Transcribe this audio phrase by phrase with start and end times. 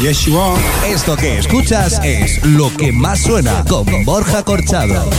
[0.00, 0.56] Yes, you are.
[0.86, 5.10] Esto que escuchas es lo que más suena con Borja Corchado.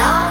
[0.00, 0.29] 나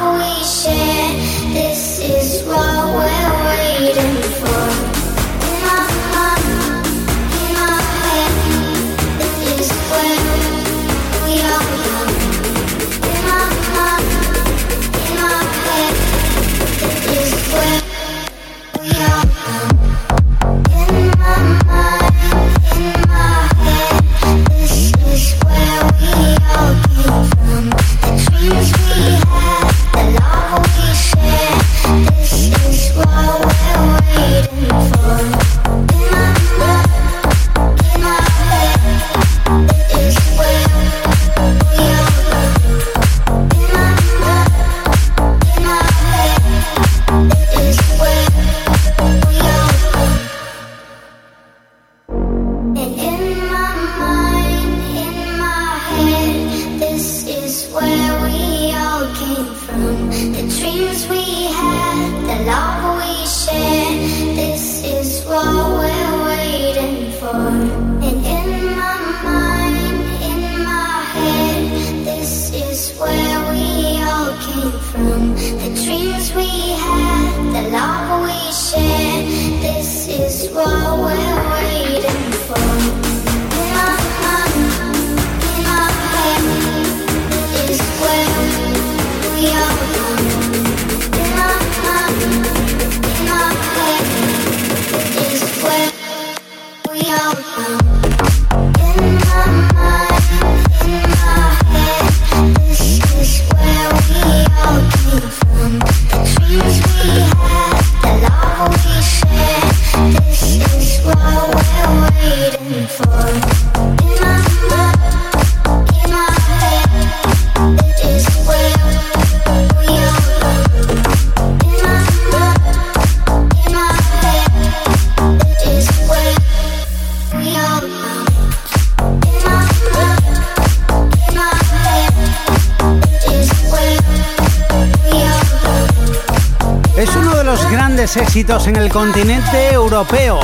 [138.29, 140.39] éxitos en el continente europeo.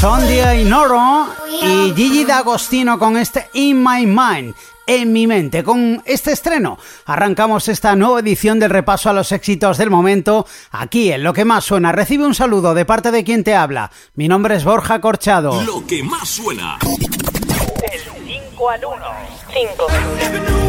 [0.00, 1.26] Sondia Inoro
[1.62, 4.54] y Gigi D'Agostino con este In My Mind,
[4.86, 5.62] en mi mente.
[5.62, 11.12] Con este estreno arrancamos esta nueva edición del repaso a los éxitos del momento aquí
[11.12, 11.92] en Lo que más suena.
[11.92, 13.90] Recibe un saludo de parte de quien te habla.
[14.14, 15.62] Mi nombre es Borja Corchado.
[15.64, 16.78] Lo que más suena.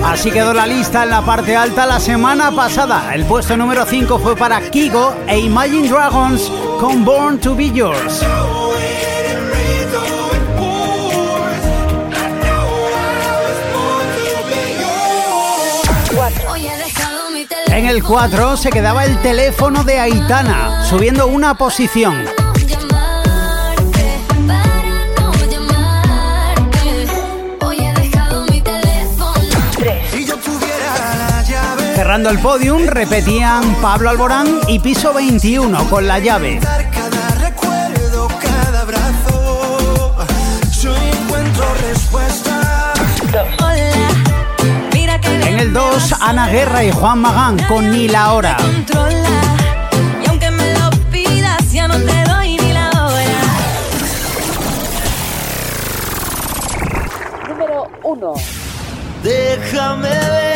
[0.05, 3.13] Así quedó la lista en la parte alta la semana pasada.
[3.13, 8.23] El puesto número 5 fue para Kigo e Imagine Dragons con Born to Be Yours.
[17.67, 22.42] En el 4 se quedaba el teléfono de Aitana, subiendo una posición.
[31.95, 36.59] Cerrando el podium repetían Pablo Alborán y Piso 21 con la llave.
[45.45, 48.57] En el 2, Ana Guerra y Juan Magán con Ni la hora.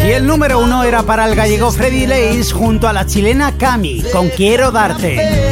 [0.07, 4.03] Y el número uno era para el gallego Freddy Leis junto a la chilena Cami,
[4.13, 5.46] con Quiero Darte.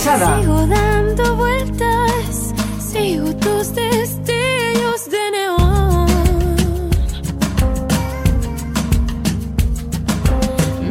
[0.00, 6.08] Sigo dando vueltas, sigo tus destellos de neón.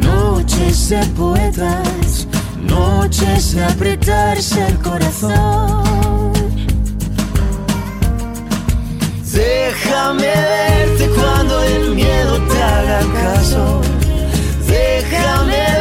[0.00, 2.28] Noches de poetas,
[2.62, 6.32] noches de apretarse el corazón.
[9.32, 13.80] Déjame verte cuando el miedo te haga caso.
[14.68, 15.79] Déjame verte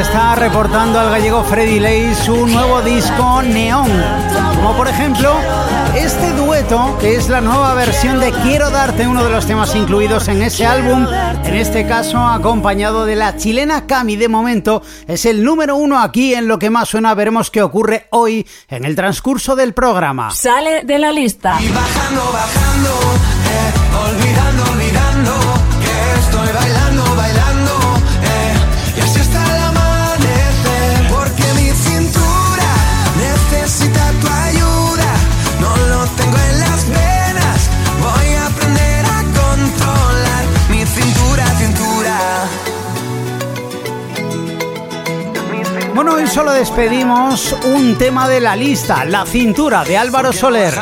[0.00, 3.90] está reportando al gallego Freddy Ley su nuevo disco Neón?
[4.56, 5.34] Como por ejemplo
[5.96, 10.28] este dueto que es la nueva versión de Quiero darte, uno de los temas incluidos
[10.28, 11.06] en ese álbum,
[11.44, 14.16] en este caso acompañado de la chilena Cami.
[14.16, 17.14] De momento es el número uno aquí en lo que más suena.
[17.14, 20.30] Veremos qué ocurre hoy en el transcurso del programa.
[20.30, 21.54] Sale de la lista.
[21.54, 22.90] bajando, bajando,
[23.50, 24.27] eh,
[46.38, 50.72] solo despedimos un tema de la lista, La cintura de Álvaro Soler.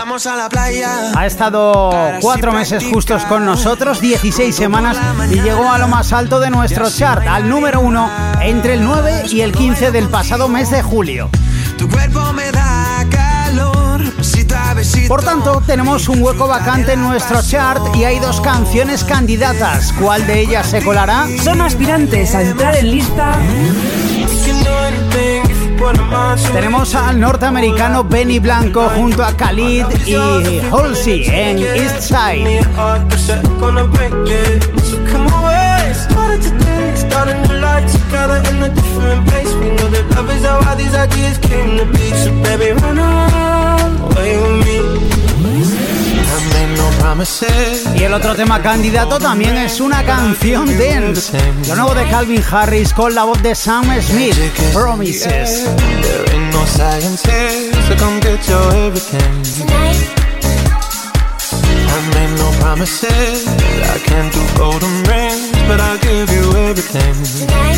[1.16, 4.98] Ha estado cuatro meses justos con nosotros, 16 semanas,
[5.30, 8.10] y llegó a lo más alto de nuestro chart, al número uno,
[8.42, 11.30] entre el 9 y el 15 del pasado mes de julio.
[11.78, 15.08] Tu cuerpo me da calor, besito a besito.
[15.08, 19.94] Por tanto, tenemos un hueco vacante en nuestro chart y hay dos canciones candidatas.
[19.94, 21.26] ¿Cuál de ellas se colará?
[21.42, 23.38] Son aspirantes a entrar en lista.
[26.52, 32.60] Tenemos al norteamericano Benny Blanco junto a Khalid y Halsey en East Side.
[47.94, 51.38] Y el otro tema candidato también es una canción dance.
[51.68, 54.34] Lo nuevo de Calvin Harris con la voz de Sam Smith,
[54.72, 55.68] Promises.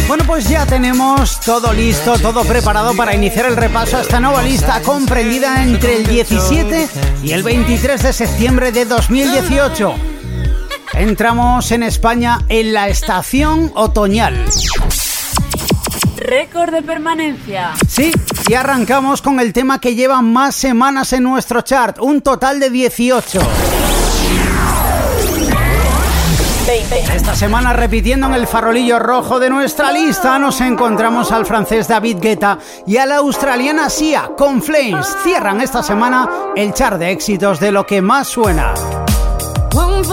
[0.07, 4.43] Bueno, pues ya tenemos todo listo, todo preparado para iniciar el repaso a esta nueva
[4.43, 6.89] lista comprendida entre el 17
[7.23, 9.95] y el 23 de septiembre de 2018.
[10.95, 14.45] Entramos en España en la estación otoñal.
[16.17, 17.73] Récord de permanencia.
[17.87, 18.13] Sí,
[18.49, 22.71] y arrancamos con el tema que lleva más semanas en nuestro chart, un total de
[22.71, 23.41] 18.
[26.79, 32.19] Esta semana repitiendo en el farolillo rojo de nuestra lista nos encontramos al francés David
[32.21, 35.07] Guetta y a la australiana Sia con Flames.
[35.25, 38.75] Cierran esta semana el chart de éxitos de lo que más suena.
[39.75, 40.05] One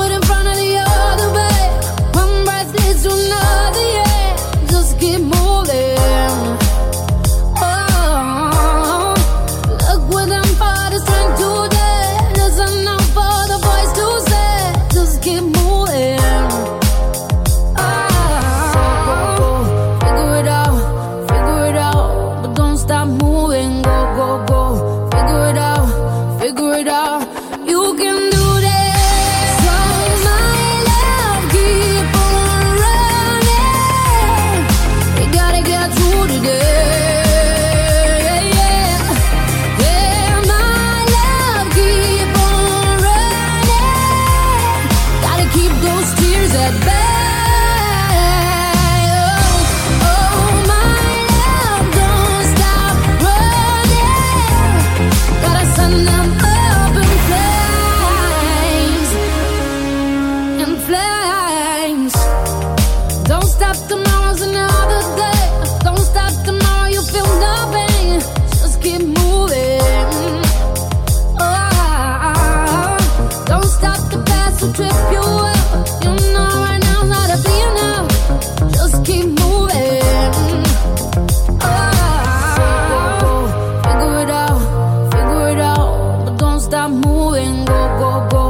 [87.16, 88.46] move and go, go, go.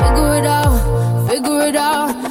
[0.00, 2.29] Figure it out, figure it out.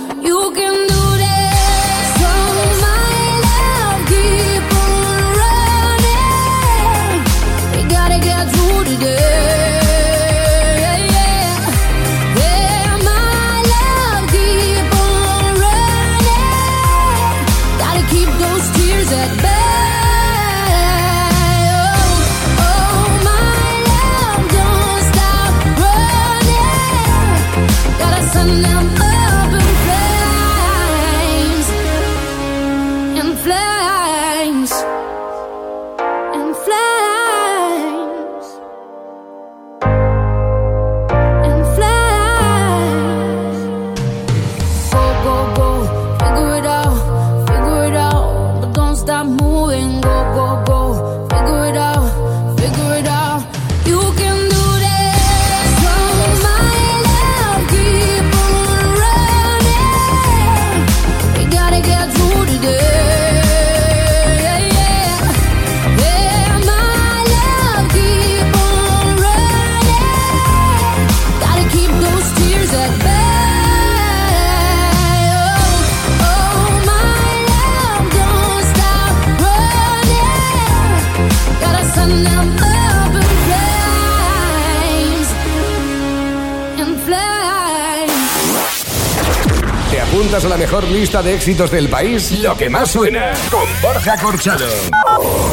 [90.49, 94.65] la mejor lista de éxitos del país, lo que más suena con Borja Corchado.
[95.05, 95.47] Oh.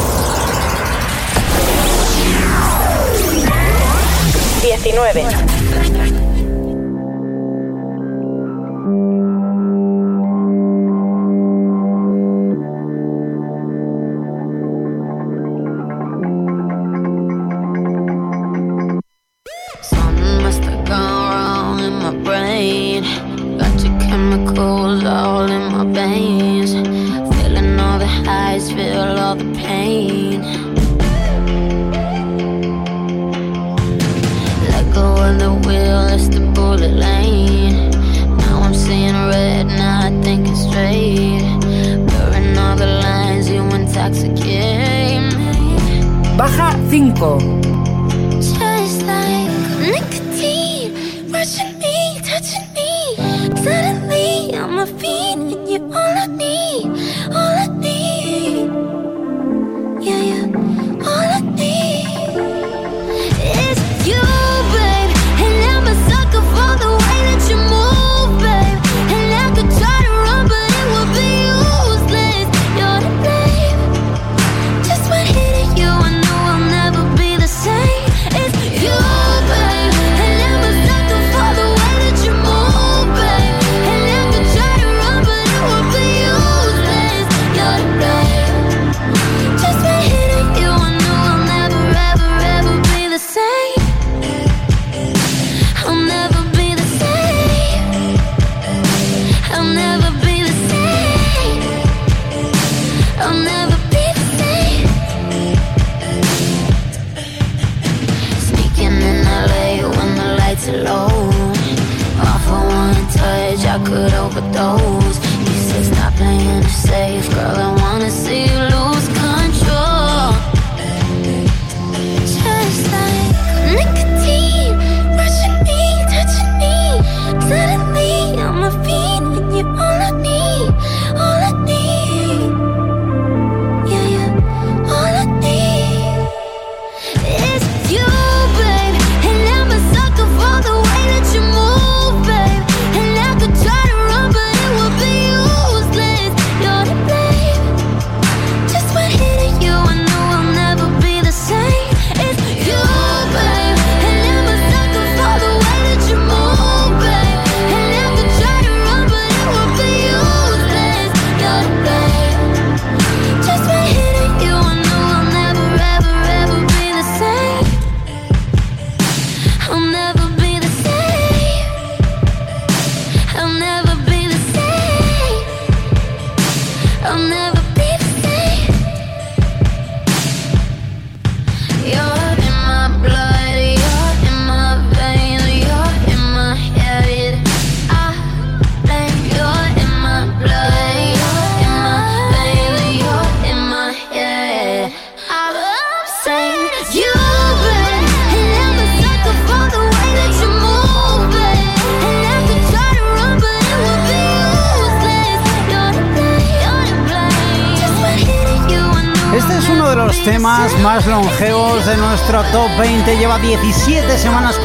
[4.62, 5.66] 19.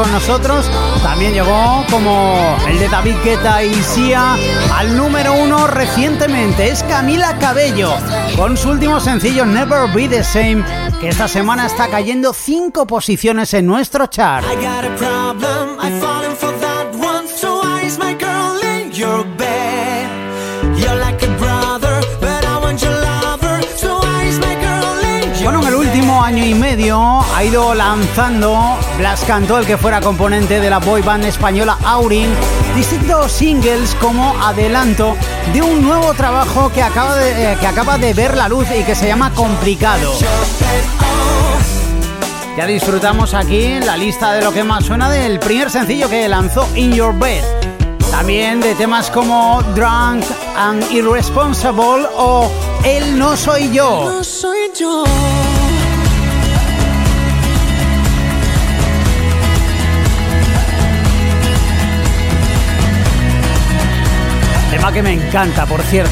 [0.01, 0.67] Con nosotros.
[1.03, 4.35] También llegó como el de David Guetta y Sia
[4.75, 6.69] al número uno recientemente.
[6.69, 7.93] Es Camila Cabello
[8.35, 10.63] con su último sencillo Never Be the Same,
[10.99, 14.43] que esta semana está cayendo 5 posiciones en nuestro chart.
[27.41, 32.29] Ha ido lanzando Blas Cantó, el que fuera componente de la boy band española Aurin,
[32.75, 35.17] distintos singles como adelanto
[35.51, 38.83] de un nuevo trabajo que acaba de, eh, que acaba de ver la luz y
[38.83, 40.13] que se llama Complicado.
[42.57, 46.67] Ya disfrutamos aquí la lista de lo que más suena del primer sencillo que lanzó
[46.75, 47.43] In Your Bed.
[48.11, 50.23] También de temas como Drunk
[50.55, 52.51] and Irresponsible o
[53.71, 54.11] yo.
[54.11, 55.05] No soy yo.
[64.81, 66.09] Tema que me encanta, por cierto.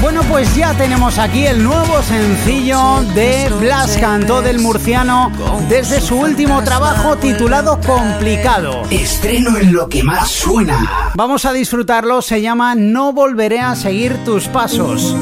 [0.00, 5.32] Bueno, pues ya tenemos aquí el nuevo sencillo de Blas Cantó del Murciano
[5.68, 8.84] desde su último trabajo titulado Complicado.
[8.88, 11.10] Estreno en lo que más suena.
[11.16, 15.16] Vamos a disfrutarlo, se llama No volveré a seguir tus pasos.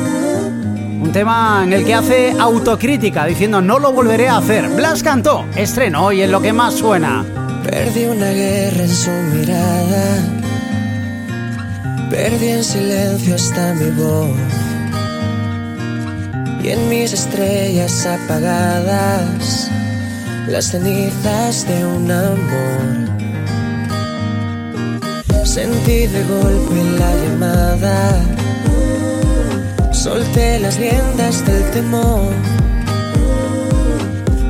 [1.01, 4.69] Un tema en el que hace autocrítica diciendo no lo volveré a hacer.
[4.69, 7.25] Blas Cantó, estreno hoy en lo que más suena.
[7.65, 10.40] Perdí una guerra en su mirada.
[12.11, 14.37] Perdí en silencio hasta mi voz.
[16.63, 19.71] Y en mis estrellas apagadas,
[20.49, 23.11] las cenizas de un amor.
[25.45, 27.97] Sentí de golpe la llamada.
[29.93, 32.33] Solté las riendas del temor.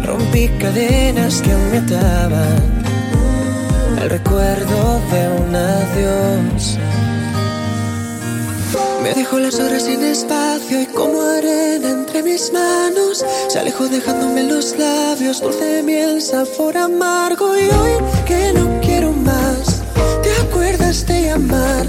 [0.05, 2.81] Rompí cadenas que me ataban
[4.03, 6.79] el recuerdo de un adiós.
[9.21, 14.45] Me dejó las horas sin espacio y como arena entre mis manos se alejó dejándome
[14.45, 17.55] los labios dulce miel, sabor amargo.
[17.55, 17.93] Y hoy
[18.25, 19.83] que no quiero más
[20.23, 21.87] te acuerdas de llamar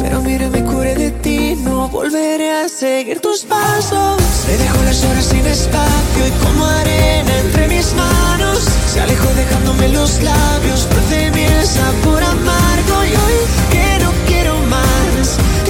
[0.00, 4.22] pero mira me curé de ti no volveré a seguir tus pasos.
[4.46, 8.60] Me dejó las horas sin espacio y como arena entre mis manos
[8.92, 13.04] se alejó dejándome los labios dulce miel, sabor amargo.
[13.06, 13.59] Y hoy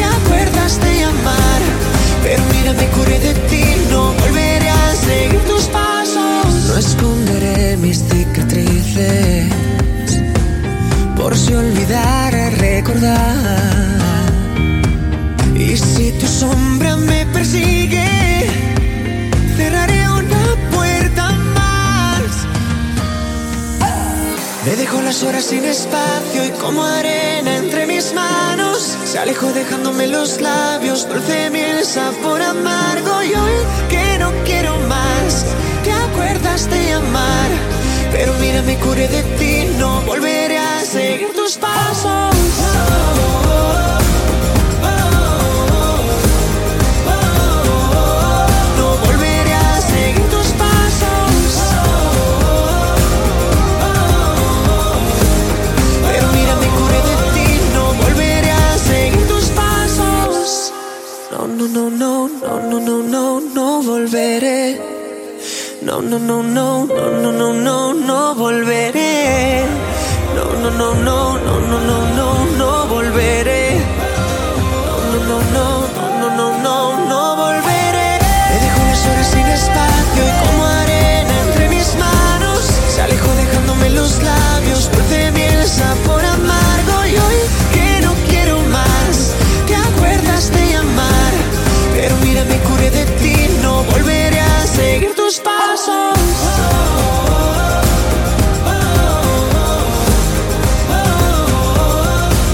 [0.01, 1.61] te acuerdas de llamar
[2.23, 6.47] pero mira me curé de ti no volveré a seguir tus pasos.
[6.69, 9.47] No esconderé mis cicatrices
[11.17, 14.31] por si olvidara recordar.
[15.55, 18.09] Y si tu sombra me persigue
[19.57, 21.25] cerraré una puerta
[21.59, 22.31] más.
[24.65, 28.40] Me dejó las horas sin espacio y como arena entre mis manos
[29.11, 33.23] se alejó dejándome los labios dulce miel, sabor amargo.
[33.25, 33.55] Y hoy
[33.89, 35.47] que no quiero más
[35.83, 37.51] te acuerdas de llamar
[38.13, 43.00] pero mira me curé de ti no volveré a seguir tus pasos
[61.61, 64.81] No, no, no, no, no, no, no, no, volveré
[65.83, 69.67] No, no, no, no, no, no, no, no, no volveré
[70.35, 73.79] No, no, no, no, no, no, no, no, no volveré
[75.05, 75.87] No, no, no,
[76.19, 78.19] no, no, no, no, volveré
[78.49, 83.91] Me dejó las horas sin espacio y como arena entre mis manos Se alejó dejándome
[83.91, 86.10] los labios dulce miel, sabor
[92.89, 96.17] de ti no volveré a seguir tus pasos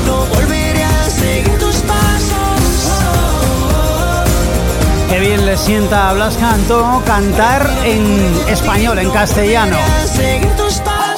[0.04, 1.96] no volveré a seguir tus pasos
[5.08, 8.02] Qué bien le sienta a Blas Cantó cantar en
[8.48, 9.76] español, en castellano.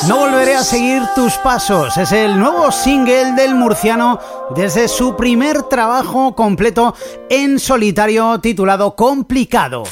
[0.07, 1.97] No volveré a seguir tus pasos.
[1.97, 4.19] Es el nuevo single del murciano
[4.55, 6.95] desde su primer trabajo completo
[7.31, 9.85] en solitario titulado Complicado.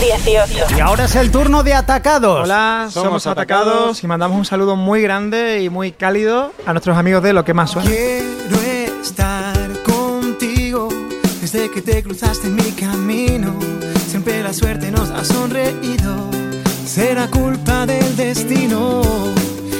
[0.00, 0.76] 18.
[0.76, 2.44] Y ahora es el turno de atacados.
[2.44, 7.22] Hola, somos, atacados y mandamos un saludo muy grande y muy cálido a nuestros amigos
[7.22, 7.88] de Lo que más suena.
[7.88, 8.56] Quiero
[9.02, 10.88] estar contigo
[11.40, 13.54] Desde que te cruzaste en mi camino,
[14.08, 16.30] siempre la suerte nos ha sonreído.
[16.86, 19.02] Será culpa del destino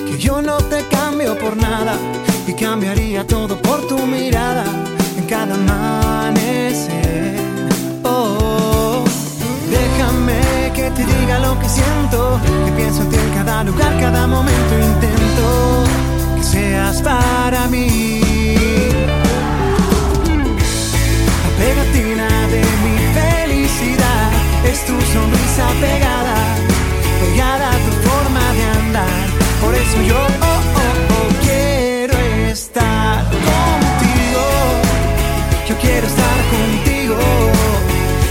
[0.06, 1.96] que yo no te cambio por nada
[2.70, 4.64] cambiaría todo por tu mirada
[5.18, 7.34] en cada amanecer.
[8.04, 9.02] Oh,
[9.68, 10.40] déjame
[10.76, 14.72] que te diga lo que siento, que pienso en ti en cada lugar, cada momento
[14.92, 15.46] intento
[16.36, 18.20] que seas para mí.
[21.42, 24.30] La pegatina de mi felicidad
[24.70, 26.36] es tu sonrisa pegada,
[27.20, 29.26] pegada a tu forma de andar.
[29.60, 30.59] Por eso yo oh,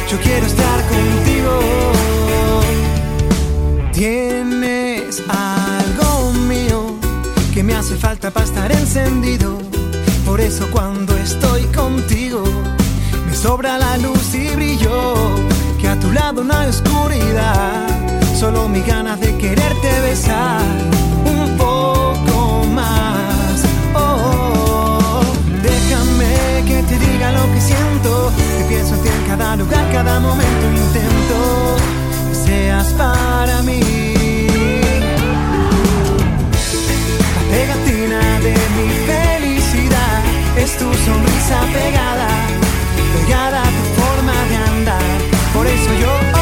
[0.10, 1.60] Yo quiero estar contigo.
[3.94, 6.96] Tienes algo mío
[7.54, 9.60] que me hace falta para estar encendido.
[10.26, 12.44] Por eso cuando estoy contigo
[13.28, 15.14] me sobra la luz y brillo.
[15.80, 17.88] Que a tu lado no hay oscuridad.
[18.36, 20.62] Solo mi ganas de quererte besar
[21.24, 21.79] un poco
[29.30, 31.78] cada lugar, cada momento intento
[32.44, 33.80] seas para mí.
[37.36, 40.22] La pegatina de mi felicidad
[40.58, 42.30] es tu sonrisa pegada,
[43.14, 45.08] pegada tu forma de andar.
[45.54, 46.39] Por eso yo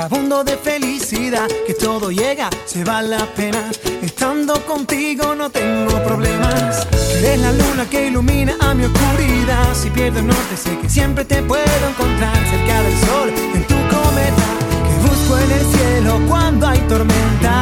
[0.00, 3.70] vagabundo de felicidad, que todo llega, se va la pena.
[4.00, 6.86] Estando contigo no tengo problemas.
[7.18, 9.74] Eres la luna que ilumina a mi oscuridad.
[9.74, 13.78] Si pierdo el norte, sé que siempre te puedo encontrar cerca del sol, en tu
[13.94, 14.48] cometa,
[14.86, 17.54] que busco en el cielo cuando hay tormenta.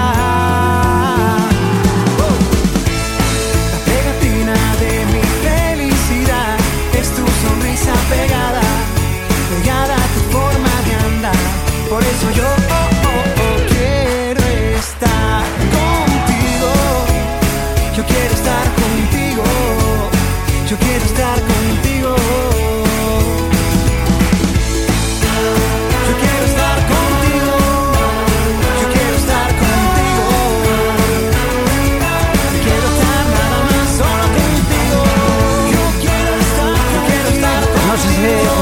[3.72, 6.56] La pegatina de mi felicidad
[7.00, 8.67] es tu sonrisa pegada
[12.10, 14.40] eso yo oh, oh, oh, quiero
[14.78, 15.44] estar
[15.76, 16.70] contigo.
[17.96, 19.44] Yo quiero estar contigo.
[20.70, 21.57] Yo quiero estar contigo.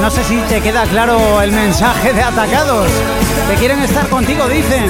[0.06, 2.88] No sé si te queda claro el mensaje de atacados.
[3.50, 4.84] Que quieren estar contigo, dicen.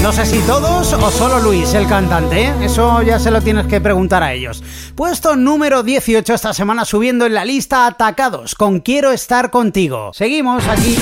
[0.00, 2.54] No sé si todos o solo Luis, el cantante, ¿eh?
[2.62, 4.64] Eso ya se lo tienes que preguntar a ellos.
[4.94, 10.12] Puesto número 18 esta semana subiendo en la lista Atacados con Quiero estar contigo.
[10.14, 10.96] Seguimos aquí.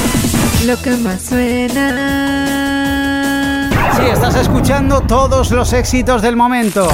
[0.66, 1.78] Lo que más suena.
[3.94, 6.88] Sí, estás escuchando todos los éxitos del momento.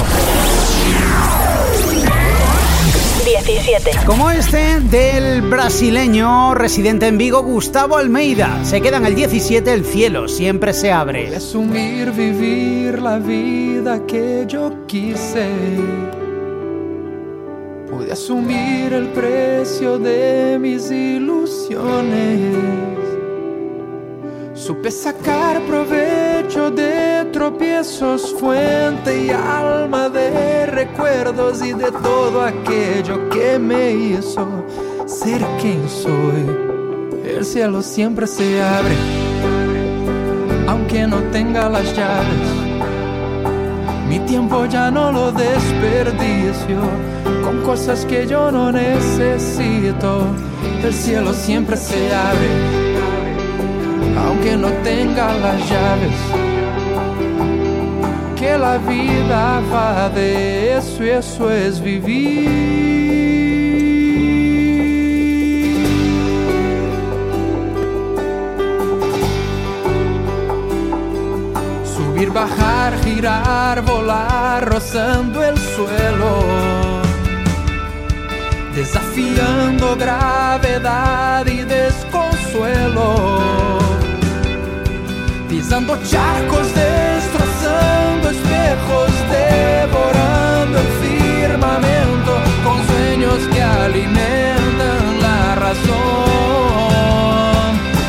[3.48, 3.90] 17.
[4.04, 8.62] Como este del brasileño residente en Vigo, Gustavo Almeida.
[8.62, 11.34] Se queda en el 17, el cielo siempre se abre.
[11.34, 15.48] Asumir, vivir la vida que yo quise.
[17.88, 22.97] Pude asumir el precio de mis ilusiones.
[24.58, 33.56] Supe sacar provecho de tropiezos, fuente y alma de recuerdos y de todo aquello que
[33.56, 34.46] me hizo
[35.06, 36.44] ser quien soy.
[37.24, 38.96] El cielo siempre se abre,
[40.66, 42.50] aunque no tenga las llaves.
[44.08, 46.80] Mi tiempo ya no lo desperdicio
[47.44, 50.26] con cosas que yo no necesito.
[50.82, 52.87] El cielo siempre se abre,
[54.26, 56.18] aunque no tenga las llaves.
[58.36, 62.88] Que la vida va de eso y eso es vivir.
[71.94, 76.32] Subir, bajar, girar, volar, rozando el suelo.
[78.74, 83.57] Desafiando gravedad y desconsuelo.
[85.68, 92.32] Pisando charcos, destrozando espejos, devorando el firmamento
[92.64, 96.88] con sueños que alimentan la razón.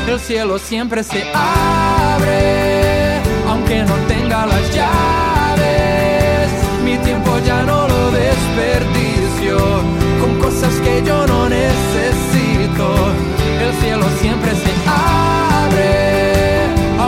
[0.08, 3.19] El cielo siempre se abre,
[3.50, 6.50] aunque no tenga las llaves.
[6.86, 9.58] Mi tiempo ya no lo desperdicio
[10.22, 13.12] con cosas que yo no necesito.
[13.62, 15.98] El cielo siempre se abre,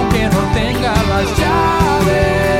[0.01, 2.50] aunque no tenga las llaves.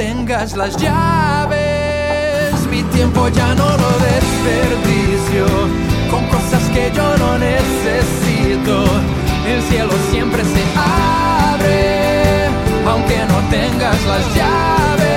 [0.00, 2.54] Tengas las llaves.
[2.70, 5.44] Mi tiempo ya no lo desperdicio
[6.10, 8.84] con cosas que yo no necesito.
[9.46, 10.62] El cielo siempre se
[11.52, 12.46] abre,
[12.90, 15.10] aunque no tengas las llaves.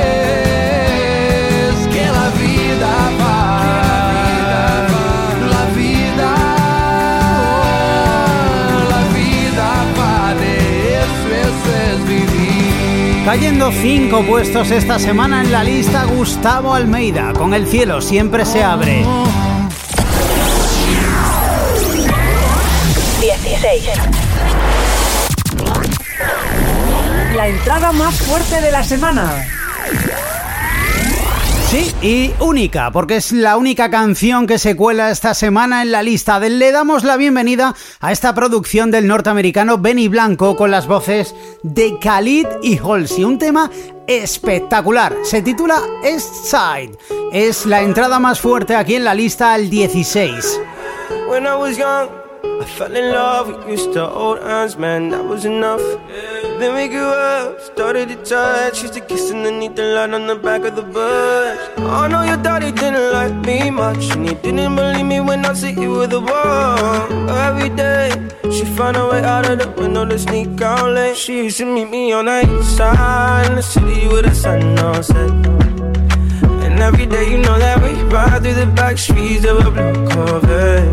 [1.93, 2.91] Que la vida
[13.25, 18.63] Cayendo cinco puestos esta semana en la lista Gustavo Almeida, con el cielo siempre se
[18.63, 19.05] abre.
[23.21, 23.83] 16.
[27.35, 29.31] La entrada más fuerte de la semana.
[31.69, 36.03] Sí, y única, porque es la única canción que se cuela esta semana en la
[36.03, 36.39] lista.
[36.39, 41.33] De- Le damos la bienvenida a esta producción del norteamericano Benny Blanco con las voces
[41.63, 43.23] de Khalid y Halsey.
[43.23, 43.71] Un tema
[44.07, 45.15] espectacular.
[45.23, 46.97] Se titula East Side.
[47.31, 50.59] Es la entrada más fuerte aquí en la lista al 16.
[51.29, 52.09] When I was young,
[52.43, 53.65] I fell in love.
[53.65, 55.81] We used to hands, man, that was enough.
[56.59, 58.81] Then we grew up, started to touch.
[58.81, 61.57] Used to kiss underneath the light on the back of the bus.
[61.77, 65.53] Oh know your daddy didn't like me much, and he didn't believe me when I
[65.53, 67.29] said you were the one.
[67.29, 68.11] Every day,
[68.51, 71.17] she found a way out of the window to sneak out late.
[71.17, 74.79] She used to meet me on the east side in the city with a sun
[74.79, 75.31] on set.
[76.65, 80.09] And every day you know that we ride through the back streets of a blue
[80.09, 80.91] Corvette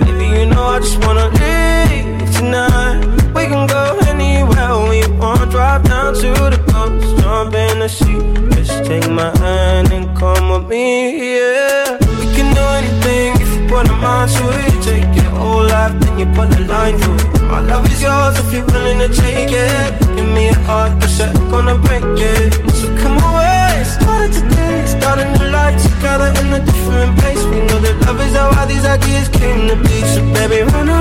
[0.00, 5.52] Baby, you know I just wanna leave tonight We can go anywhere we want.
[5.52, 8.18] Drive down to the coast, jump in the sea.
[8.50, 11.96] Just take my hand and come with me, yeah.
[12.18, 14.82] We can do anything if you put a mind to it.
[14.82, 17.42] Take your whole life, then you put a line through it.
[17.42, 19.90] My love is yours if you're willing to take it.
[20.16, 21.18] Give me a heart that's
[21.52, 22.52] gonna break it.
[22.74, 24.84] So come away, started today.
[24.84, 27.44] Start a new life together in a different place.
[27.44, 29.96] We know that love is how all these ideas came to be.
[30.12, 30.97] So baby, run away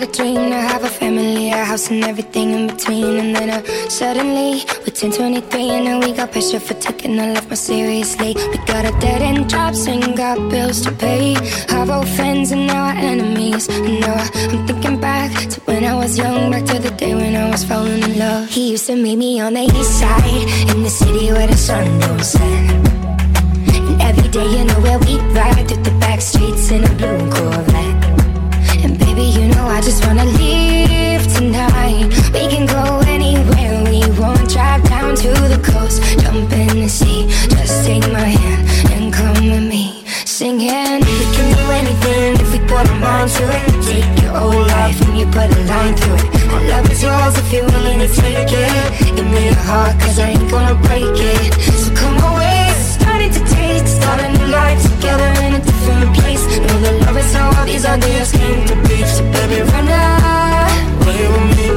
[0.00, 3.18] we a dream to have a family, a house and everything in between.
[3.18, 7.32] And then uh, suddenly we're 10, 23 and now we got pressure for taking our
[7.32, 8.34] life more seriously.
[8.34, 11.36] We got a dead end jobs and got bills to pay.
[11.70, 13.68] Our old friends and now our enemies.
[13.68, 14.14] And now
[14.52, 17.64] I'm thinking back to when I was young, back to the day when I was
[17.64, 18.48] falling in love.
[18.48, 21.86] He used to meet me on the east side in the city where the sun
[22.00, 22.70] don't set.
[23.88, 27.30] And every day, you know where we ride through the back streets in a blue
[27.30, 27.97] Corvette.
[29.18, 32.06] Baby, you know I just wanna leave tonight.
[32.32, 34.48] We can go anywhere we want.
[34.48, 37.26] Drive down to the coast, jump in the sea.
[37.50, 38.62] Just take my hand
[38.94, 40.04] and come with me.
[40.24, 43.66] Singing, we can do anything if we put our mind to it.
[43.90, 46.46] Take your whole life and you put a line through it.
[46.52, 49.16] My love is yours if you're willing to take it.
[49.16, 51.54] Give me your heart, cause I ain't gonna break it.
[51.82, 52.57] So come away,
[53.78, 53.96] taste.
[53.96, 56.44] Start a new life together in a different place.
[56.58, 59.04] Know that love is how all these ideas came to be.
[59.04, 59.88] So baby, run
[60.98, 61.68] away with me.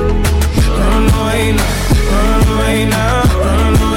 [0.79, 1.73] Run away now,
[2.11, 3.90] run away now, run away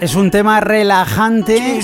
[0.00, 1.80] Es un tema relajante,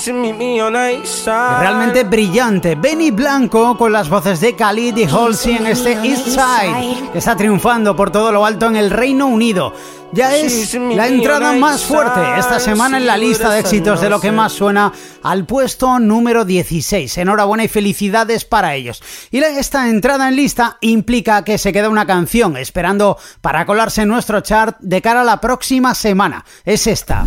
[1.59, 2.77] realmente brillante.
[2.77, 7.97] Benny Blanco con las voces de Khalid y Halsey en este East Side, está triunfando
[7.97, 9.73] por todo lo alto en el Reino Unido.
[10.15, 14.21] Ya es la entrada más fuerte esta semana en la lista de éxitos de lo
[14.21, 17.19] que más suena al puesto número 16.
[17.19, 19.03] Enhorabuena y felicidades para ellos.
[19.33, 24.09] Y esta entrada en lista implica que se queda una canción esperando para colarse en
[24.09, 26.45] nuestro chart de cara a la próxima semana.
[26.65, 27.25] Es esta.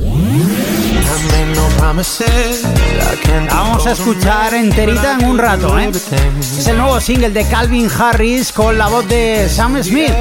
[3.48, 5.90] La vamos a escuchar enterita en un rato, ¿eh?
[5.92, 10.12] Es el nuevo single de Calvin Harris con la voz de Sam Smith.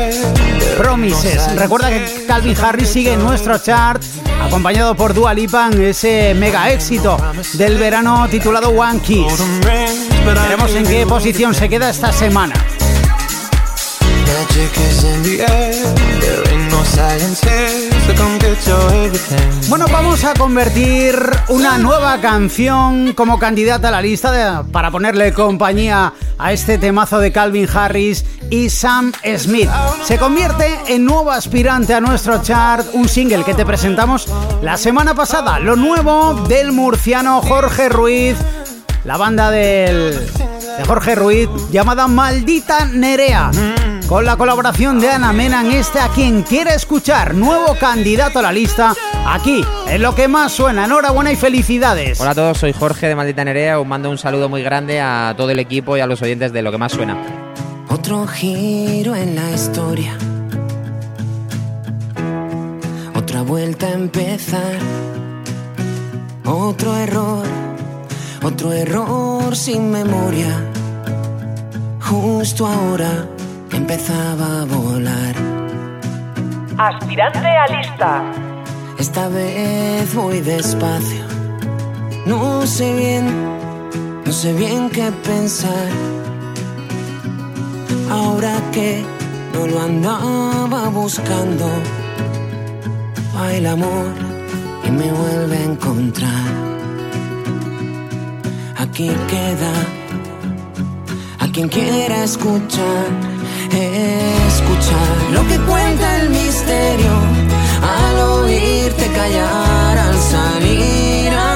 [0.78, 1.54] Promises.
[1.56, 4.02] Recuerda que Calvin Harris sigue en nuestro chart,
[4.42, 7.18] acompañado por Dua Lipa en ese mega éxito
[7.54, 9.34] del verano titulado One Kiss.
[10.24, 12.54] Veremos en qué posición se queda esta semana.
[19.68, 21.16] Bueno, vamos a convertir
[21.48, 27.32] una nueva canción como candidata a la lista para ponerle compañía a este temazo de
[27.32, 29.70] Calvin Harris y Sam Smith.
[30.04, 34.28] Se convierte en nuevo aspirante a nuestro chart, un single que te presentamos
[34.62, 38.36] la semana pasada, lo nuevo del murciano Jorge Ruiz,
[39.04, 40.12] la banda del,
[40.78, 43.50] de Jorge Ruiz llamada Maldita Nerea
[44.08, 48.42] con la colaboración de Ana Mena en este A quien quiera escuchar, nuevo candidato a
[48.42, 48.94] la lista,
[49.26, 50.84] aquí, en lo que más suena.
[50.84, 52.20] Enhorabuena y felicidades.
[52.20, 55.34] Hola a todos, soy Jorge de Maldita Nerea, os mando un saludo muy grande a
[55.36, 57.16] todo el equipo y a los oyentes de lo que más suena.
[57.88, 60.16] Otro giro en la historia.
[63.14, 64.78] Otra vuelta a empezar.
[66.44, 67.44] Otro error.
[68.42, 70.62] Otro error sin memoria.
[72.00, 73.35] Justo ahora
[73.76, 75.34] empezaba a volar.
[76.78, 78.22] Aspirante a lista.
[78.98, 81.24] Esta vez voy despacio.
[82.24, 83.24] No sé bien,
[84.24, 85.88] no sé bien qué pensar.
[88.10, 89.04] Ahora que
[89.52, 91.66] no lo andaba buscando,
[93.36, 94.08] va el amor
[94.84, 96.46] y me vuelve a encontrar.
[98.78, 99.72] Aquí queda
[101.40, 103.35] a quien quiera escuchar
[103.74, 107.12] escuchar lo que cuenta el misterio
[107.82, 111.55] al oírte callar, al salir al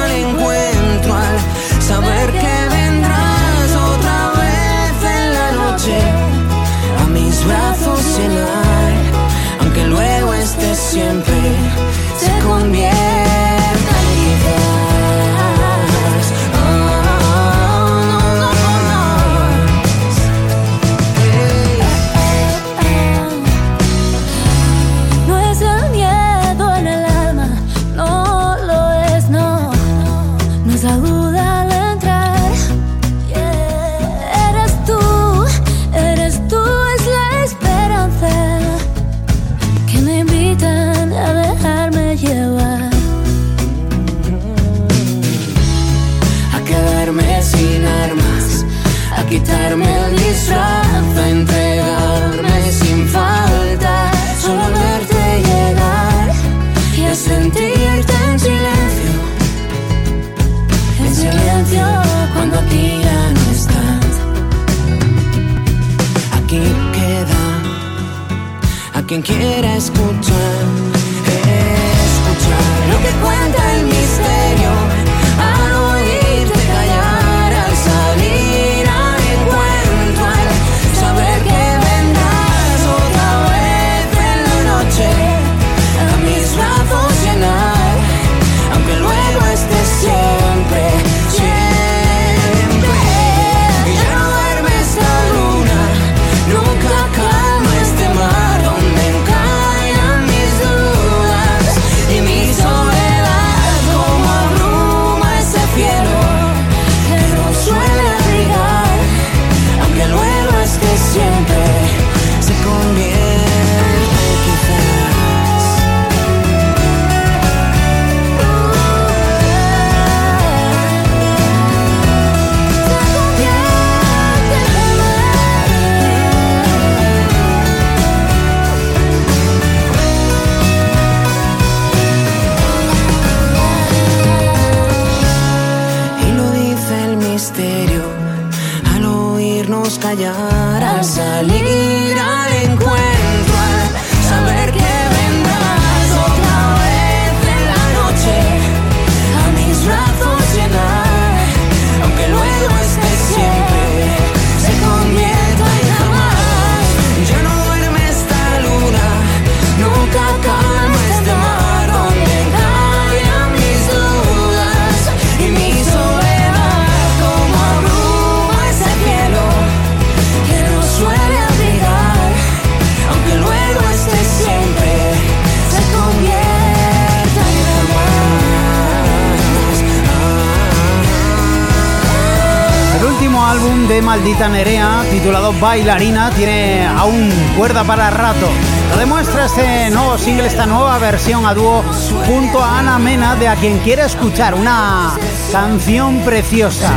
[184.03, 188.48] Maldita Nerea, titulado Bailarina, tiene aún cuerda para rato.
[188.90, 191.83] Lo demuestra este nuevo single, esta nueva versión a dúo
[192.27, 195.13] junto a Ana Mena, de a quien quiere escuchar una
[195.53, 196.92] canción preciosa.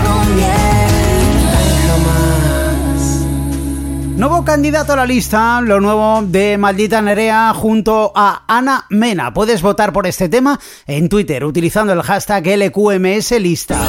[4.16, 9.34] Nuevo candidato a la lista, lo nuevo de Maldita Nerea junto a Ana Mena.
[9.34, 13.82] Puedes votar por este tema en Twitter utilizando el hashtag LQMS lista.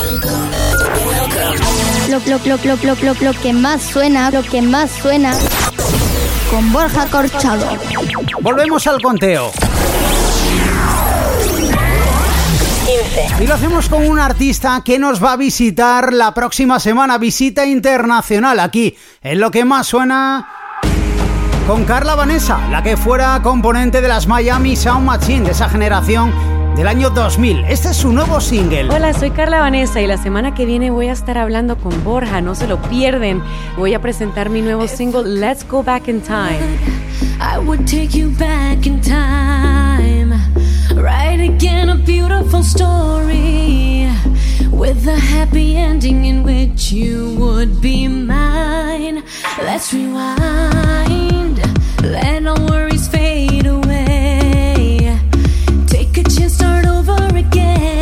[2.14, 5.36] Lo, lo, lo, lo, lo, lo, lo que más suena, lo que más suena
[6.48, 7.66] con Borja Corchado.
[8.40, 9.50] Volvemos al conteo.
[12.86, 13.42] 15.
[13.42, 17.66] Y lo hacemos con un artista que nos va a visitar la próxima semana, visita
[17.66, 20.48] internacional aquí, en lo que más suena
[21.66, 26.53] con Carla Vanessa, la que fuera componente de las Miami Sound Machine de esa generación
[26.76, 27.64] del año 2000.
[27.68, 28.88] Este es su nuevo single.
[28.90, 32.40] Hola, soy Carla Vanessa y la semana que viene voy a estar hablando con Borja,
[32.40, 33.42] no se lo pierden.
[33.76, 36.58] Voy a presentar mi nuevo single Let's Go Back in Time.
[37.40, 40.34] I would take you back in time.
[40.94, 44.08] Write again a beautiful story
[44.70, 49.22] with a happy ending in which you would be mine.
[49.62, 51.60] Let's rewind,
[52.02, 53.83] let our worries fade away.
[57.46, 57.93] Again.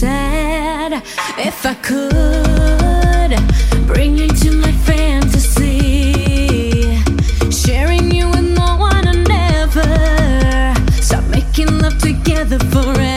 [0.00, 0.92] Sad.
[1.38, 3.32] If I could
[3.86, 6.12] bring you to my fantasy,
[7.50, 9.88] sharing you with no one and never
[11.00, 13.15] stop making love together forever.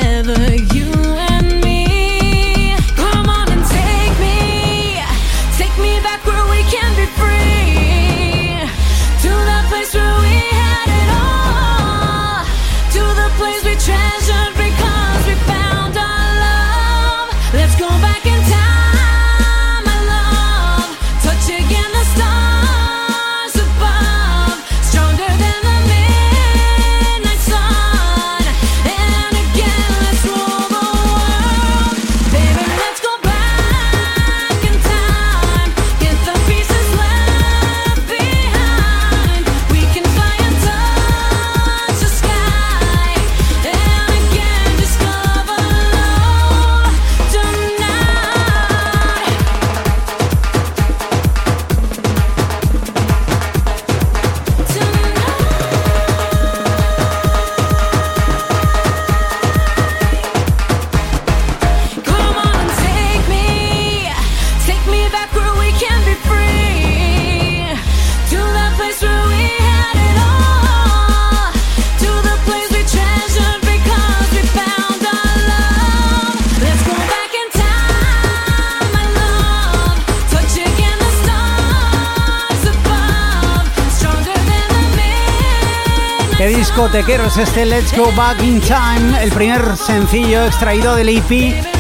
[86.80, 87.10] Midnight.
[87.10, 91.30] Qué discotequero es este Let's Go Back in Time, el primer sencillo extraído del EP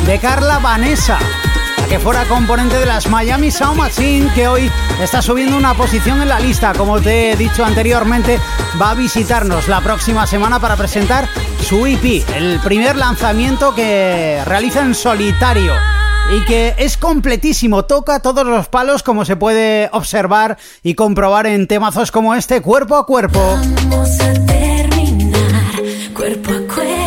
[0.06, 1.18] de Carla Vanessa,
[1.88, 4.70] que fuera componente de las Miami Sound Machine, que hoy
[5.02, 6.74] está subiendo una posición en la lista.
[6.74, 8.40] Como te he dicho anteriormente,
[8.82, 11.30] va a visitarnos la próxima semana para presentar
[11.66, 15.74] su EP, el primer lanzamiento que realiza en solitario.
[16.36, 21.68] Y que es completísimo, toca todos los palos como se puede observar y comprobar en
[21.68, 23.58] temazos como este, cuerpo a cuerpo.
[26.20, 26.99] Cuerpo a cuerpo.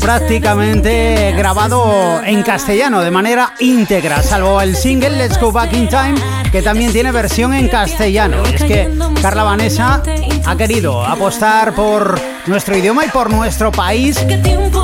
[0.00, 6.14] Prácticamente grabado en castellano de manera íntegra, salvo el single Let's Go Back in Time,
[6.50, 8.42] que también tiene versión en castellano.
[8.44, 8.90] es que
[9.20, 10.02] Carla Vanessa
[10.44, 14.24] ha querido apostar por nuestro idioma y por nuestro país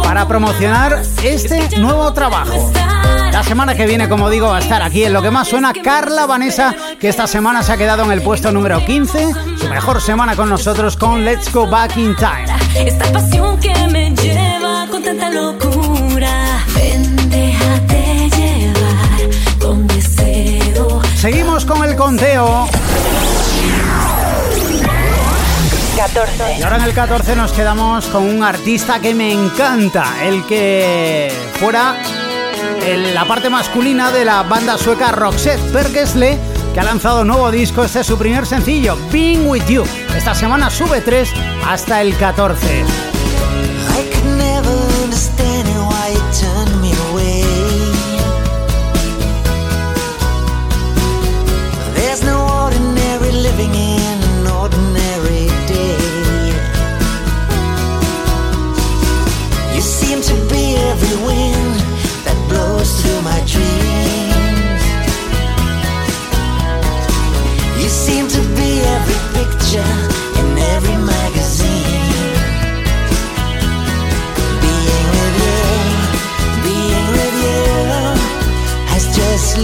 [0.03, 2.73] para promocionar este nuevo trabajo.
[3.33, 5.73] La semana que viene, como digo, va a estar aquí en lo que más suena
[5.73, 9.29] Carla Vanessa, que esta semana se ha quedado en el puesto número 15,
[9.59, 12.47] su mejor semana con nosotros con Let's Go Back in Time.
[12.75, 14.38] Esta pasión que me lleva
[14.99, 21.01] con tanta locura, ven, déjate llevar con deseo.
[21.17, 22.69] Seguimos con el conteo.
[25.97, 26.59] 14.
[26.59, 31.33] Y ahora en el 14 nos quedamos con un artista que me encanta, el que
[31.61, 31.97] fuera
[32.85, 36.39] en la parte masculina de la banda sueca Roxette Perkesle,
[36.75, 39.85] que ha lanzado nuevo disco, este es su primer sencillo, Being With You.
[40.17, 41.33] Esta semana sube 3
[41.67, 43.18] hasta el 14.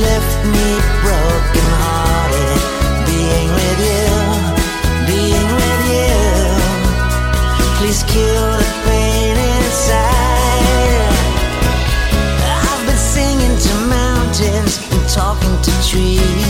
[0.00, 0.68] Left me
[1.02, 2.60] broken hearted.
[3.06, 4.10] Being with you,
[5.06, 6.14] being with you,
[7.78, 11.14] please kill the pain inside.
[12.68, 16.43] I've been singing to mountains and talking to trees.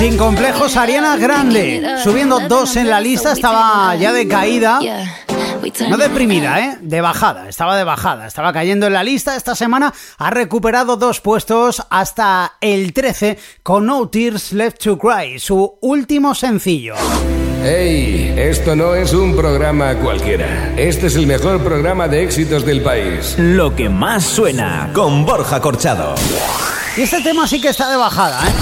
[0.00, 1.98] Sin complejos, Ariana Grande.
[2.02, 4.80] Subiendo dos en la lista, estaba ya de caída.
[5.90, 6.78] No deprimida, ¿eh?
[6.80, 9.36] De bajada, estaba de bajada, estaba cayendo en la lista.
[9.36, 15.38] Esta semana ha recuperado dos puestos hasta el 13 con No Tears Left to Cry,
[15.38, 16.94] su último sencillo.
[17.62, 18.34] ¡Hey!
[18.38, 20.72] Esto no es un programa cualquiera.
[20.76, 23.34] Este es el mejor programa de éxitos del país.
[23.38, 26.14] Lo que más suena con Borja Corchado.
[26.96, 28.52] Y este tema sí que está de bajada, ¿eh?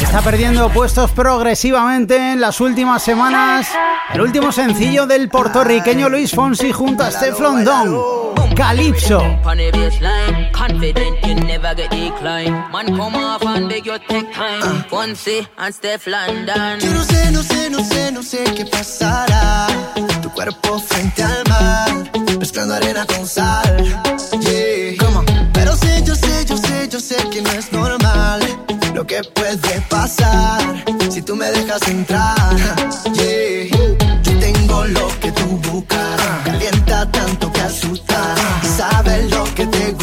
[0.00, 3.68] Está perdiendo puestos progresivamente en las últimas semanas.
[4.14, 7.98] El último sencillo del puertorriqueño Luis Fonsi junto a Steflon Don,
[8.60, 9.20] Calypso.
[9.46, 12.52] On the baseline, confident you never get decline.
[12.70, 14.84] Man, come off and beg your take time.
[14.90, 16.78] Fonzie and Steph London.
[16.78, 19.66] Yo no sé, no sé, no sé, no sé qué pasará.
[20.20, 21.88] Tu cuerpo frente al mar,
[22.38, 23.82] mezclando arena con sal.
[24.42, 25.10] Yeah.
[25.54, 28.40] Pero sé, yo sé, yo sé, yo sé que no es normal
[28.94, 30.60] lo que puede pasar
[31.08, 32.36] si tú me dejas entrar.
[33.14, 33.19] Yeah.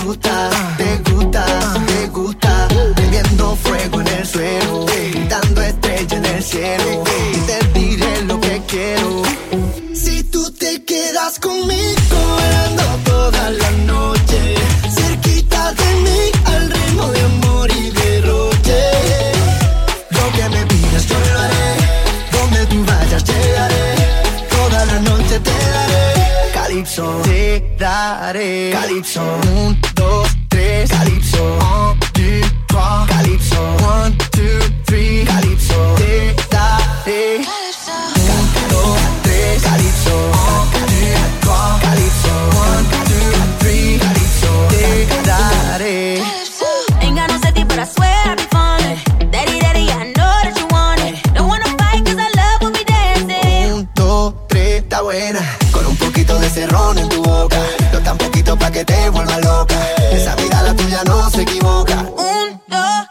[0.08, 1.45] Gusta, te gusta,
[1.86, 2.68] te gusta.
[2.95, 4.86] Prendiendo fuego en el suelo,
[5.30, 7.03] dando estrella en el cielo.
[7.34, 9.24] Y te diré lo que quiero.
[9.93, 14.39] Si tú te quedas conmigo, bailando toda la noche,
[14.97, 18.82] cerquita de mí, al ritmo de amor y derroche.
[20.12, 21.70] Lo que me pidas yo lo haré,
[22.32, 23.86] donde tú vayas llegaré,
[24.55, 26.08] toda la noche te daré.
[26.53, 28.70] Calypso, te daré.
[28.72, 29.22] Calypso,
[29.55, 29.76] un,
[55.78, 57.59] Con un poquito de cerrón en tu boca.
[57.93, 59.75] No tan poquito pa' que te vuelva loca.
[60.11, 61.97] Esa mirada tuya no se equivoca.
[61.99, 63.07] Un, dos,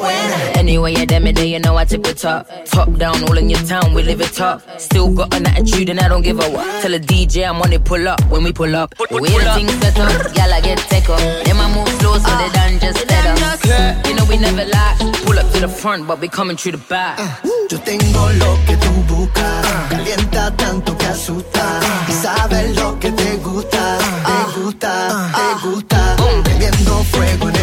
[0.00, 0.58] tres, está buena.
[0.58, 2.46] Anyway, you damn it, then you know I tip it top.
[2.66, 4.62] Top down, all in your town, we live it top.
[4.78, 6.82] Still got an attitude and I don't give a what.
[6.82, 8.94] Tell a DJ I'm on it, pull up when we pull up.
[8.96, 11.18] The way the things set up, y'all I get take up.
[11.18, 14.06] Then I move slow so they done just let up.
[14.06, 14.96] You know we never lie.
[15.24, 17.18] Pull up to the front, but we coming through the back.
[17.18, 19.66] Uh, yo tengo lo que tú buscas.
[19.90, 21.80] Calienta tanto que asusta.
[22.08, 23.98] Y sabes lo que te gusta.
[23.98, 26.16] Te uh, gusta, uh, te gusta.
[26.44, 27.57] Prendiendo fuego en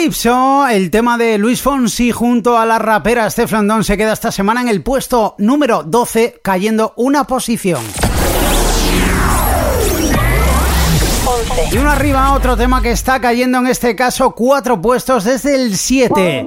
[0.00, 4.62] Calypso, el tema de Luis Fonsi junto a la rapera Stefan se queda esta semana
[4.62, 7.82] en el puesto número 12, cayendo una posición.
[11.70, 15.76] Y uno arriba, otro tema que está cayendo en este caso cuatro puestos desde el
[15.76, 16.46] 7.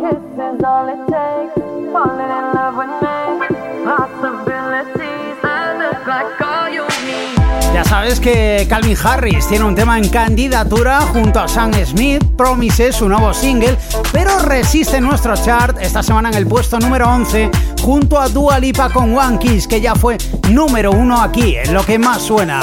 [7.94, 13.08] Sabes que Calvin Harris tiene un tema en candidatura junto a Sam Smith, Promises, su
[13.08, 13.78] nuevo single,
[14.12, 17.52] pero resiste nuestro chart esta semana en el puesto número 11
[17.84, 20.18] junto a Dua Lipa con One Kiss, que ya fue
[20.50, 22.62] número uno aquí, en lo que más suena.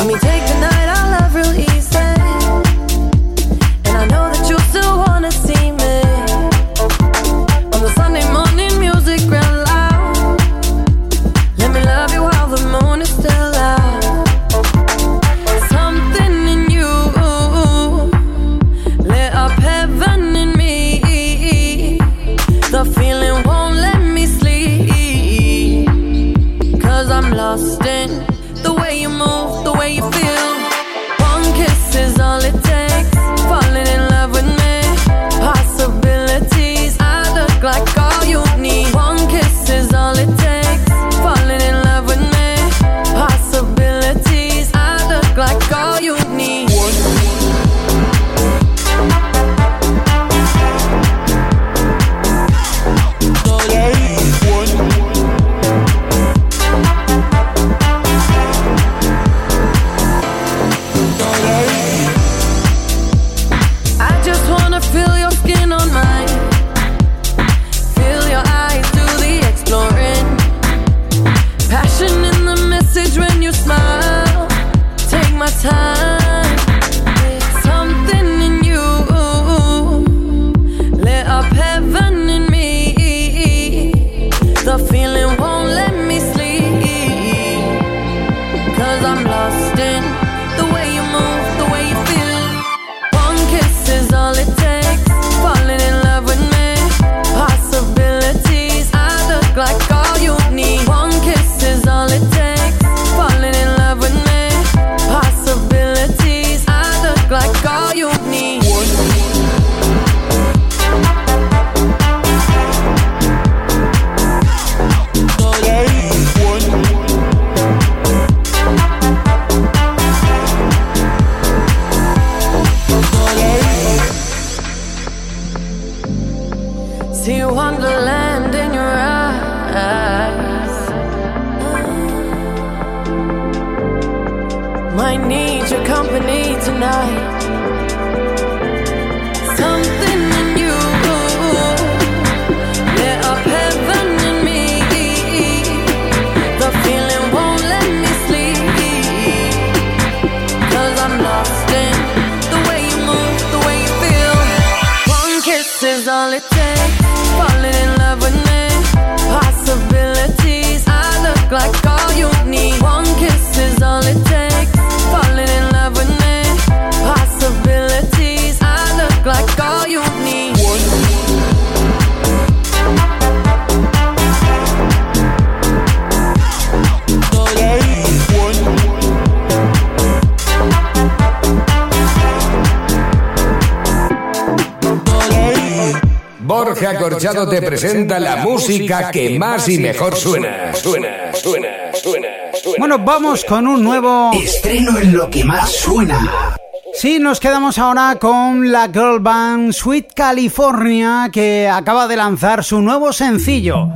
[187.81, 190.75] Presenta la música que más y mejor suena.
[190.75, 192.29] Suena, suena, suena,
[192.63, 192.79] suena.
[192.79, 196.57] Bueno, vamos con un nuevo estreno en lo que más suena.
[196.93, 202.83] Sí, nos quedamos ahora con la girl band Sweet California que acaba de lanzar su
[202.83, 203.89] nuevo sencillo.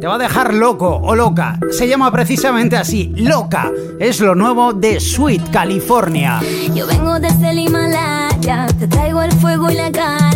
[0.00, 1.58] Te va a dejar loco o loca.
[1.70, 3.70] Se llama precisamente así, Loca.
[3.98, 6.40] Es lo nuevo de Sweet California.
[6.72, 10.27] Yo vengo desde el Himalaya, te traigo el fuego y la calma.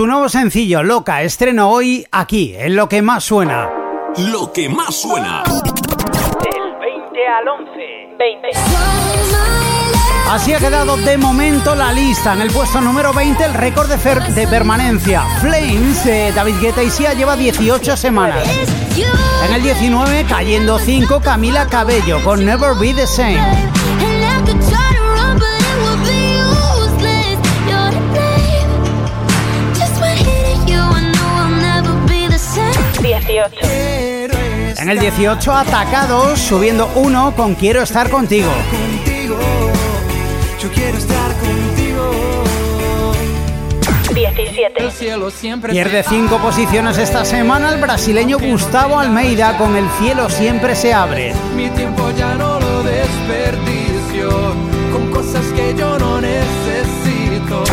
[0.00, 3.68] Su nuevo sencillo, Loca, estreno hoy aquí, en lo que más suena.
[4.16, 5.42] Lo que más suena.
[5.44, 7.70] Del 20 al 11.
[8.18, 8.48] 20.
[10.30, 12.32] Así ha quedado de momento la lista.
[12.32, 15.20] En el puesto número 20, el récord de, fer- de permanencia.
[15.42, 18.42] Flames de David Guetta y Sia lleva 18 semanas.
[19.46, 23.38] En el 19, cayendo 5, Camila Cabello con Never Be the Same.
[34.80, 38.50] En el 18, Atacados, subiendo 1 con Quiero estar contigo.
[38.70, 39.36] Contigo,
[40.58, 42.42] yo quiero estar contigo.
[44.14, 44.82] 17.
[44.82, 50.30] El cielo siempre Pierde 5 posiciones esta semana el brasileño Gustavo Almeida con El cielo
[50.30, 51.34] siempre se abre.
[51.54, 54.30] Mi tiempo ya no lo desperdicio
[54.92, 57.64] con cosas que yo no necesito.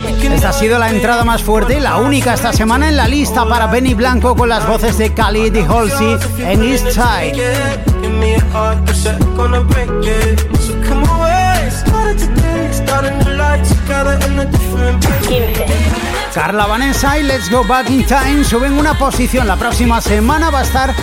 [0.00, 0.32] 16.
[0.32, 3.66] Esta ha sido la entrada más fuerte la única esta semana en la lista para
[3.66, 7.34] Benny Blanco con las voces de Khalid y Halsey en East Side.
[8.00, 9.04] Give me a heart that's
[9.36, 10.40] gonna break it.
[10.60, 15.28] So come away, started today, starting the light together in a different place.
[15.28, 16.00] 15.
[16.34, 19.46] Carla Vanessa y Let's Go Back in Time suben una posición.
[19.46, 20.94] La próxima semana va a estar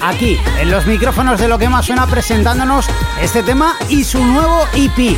[0.00, 2.86] aquí, en los micrófonos de lo que más suena, presentándonos
[3.20, 5.16] este tema y su nuevo EP.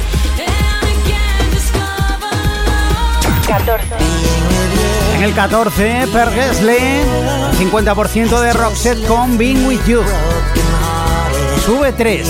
[3.49, 3.83] 14.
[5.17, 7.03] En el 14, Per Gessle,
[7.59, 10.03] 50% de Roxette con Being With You.
[11.65, 12.27] Sube 3.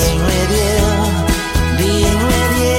[1.76, 2.78] Being with you,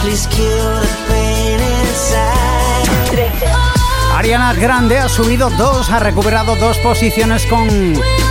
[0.00, 2.86] please kill the pain inside.
[3.10, 3.48] 13.
[4.14, 7.66] Ariana Grande ha subido 2, ha recuperado dos posiciones con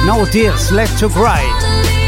[0.06, 1.99] No Tears, Left to Cry.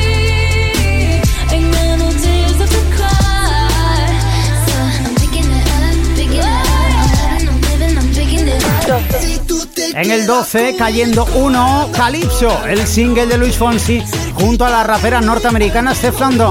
[9.94, 14.02] En el 12, cayendo 1, Calypso, el single de Luis Fonsi,
[14.34, 16.20] junto a la rapera norteamericana Steph.
[16.22, 16.46] 11.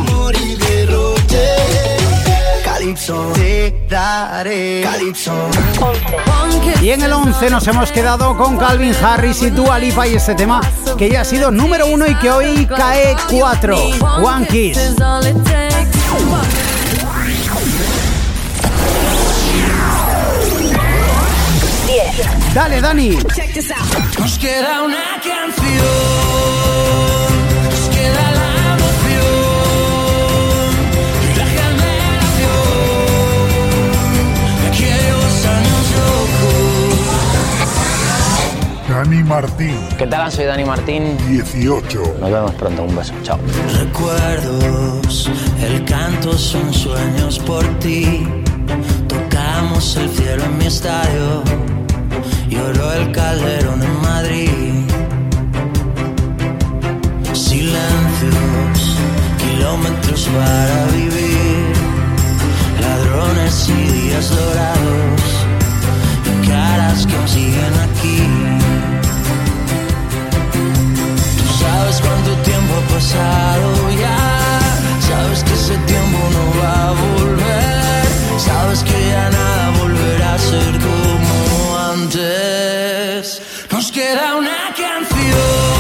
[6.82, 10.34] Y en el 11 nos hemos quedado con Calvin Harris y Dua Lipa y este
[10.34, 10.61] tema
[10.99, 13.76] que ya ha sido número 1 y que hoy cae 4.
[14.22, 14.78] One Kiss.
[22.51, 22.80] Is all it takes.
[22.80, 23.11] Dale, Dani.
[24.18, 25.86] Nos queda una canción.
[27.64, 29.24] Nos queda la emoción.
[31.22, 32.62] Y la generación.
[34.61, 36.98] De aquellos años locos.
[38.88, 39.78] Dani Martín.
[39.96, 40.32] ¿Qué tal?
[40.32, 41.16] Soy Dani Martín.
[41.28, 42.16] 18.
[42.20, 42.82] Nos vemos pronto.
[42.82, 43.14] Un beso.
[43.22, 43.38] Chao.
[43.78, 45.30] Recuerdos,
[45.62, 48.26] el canto son sueños por ti.
[49.09, 51.44] Tocamos el cielo en mi estadio.
[52.61, 54.84] Lloró el calderón en Madrid.
[57.32, 58.96] Silencios,
[59.38, 61.72] kilómetros para vivir.
[62.82, 65.22] Ladrones y días dorados.
[66.28, 68.18] Y caras que aún siguen aquí.
[71.38, 73.68] Tú sabes cuánto tiempo ha pasado
[74.04, 74.18] ya.
[75.08, 78.04] Sabes que ese tiempo no va a volver.
[78.38, 81.30] Sabes que ya nada volverá a ser como
[81.93, 83.43] antes.
[83.70, 85.80] Nos queda una canción.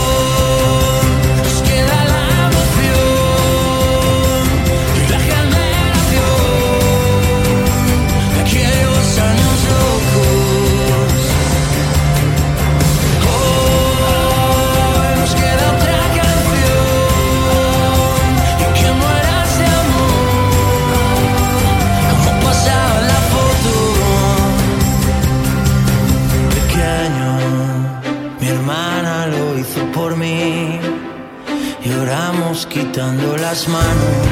[33.00, 34.26] Las manos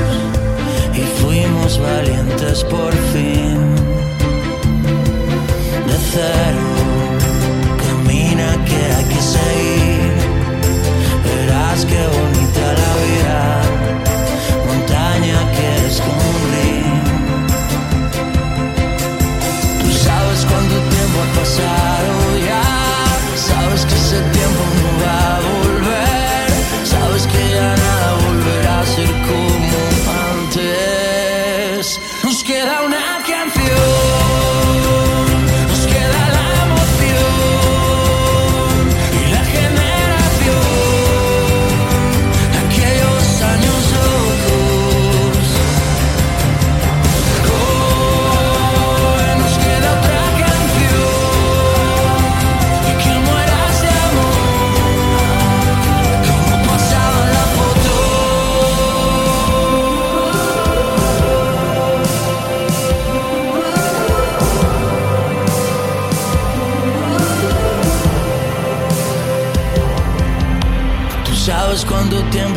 [0.93, 3.75] y fuimos valientes por fin.
[5.87, 6.69] De cero,
[7.83, 10.13] camina que hay que seguir.
[11.25, 12.28] Verás qué bonita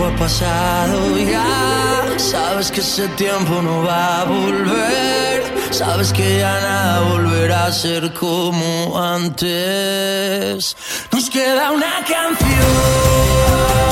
[0.05, 2.17] ha pasado ya.
[2.17, 5.43] Sabes que ese tiempo no va a volver.
[5.71, 10.75] Sabes que ya nada volverá a ser como antes.
[11.11, 13.90] Nos queda una canción.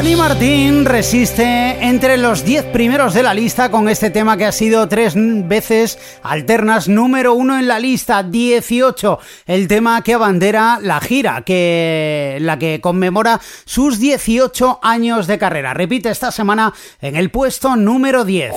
[0.00, 4.52] Dani Martín resiste entre los 10 primeros de la lista con este tema que ha
[4.52, 9.18] sido tres veces alternas número uno en la lista 18.
[9.44, 15.74] El tema que abandera la gira, que la que conmemora sus 18 años de carrera.
[15.74, 16.72] Repite esta semana
[17.02, 18.54] en el puesto número 10.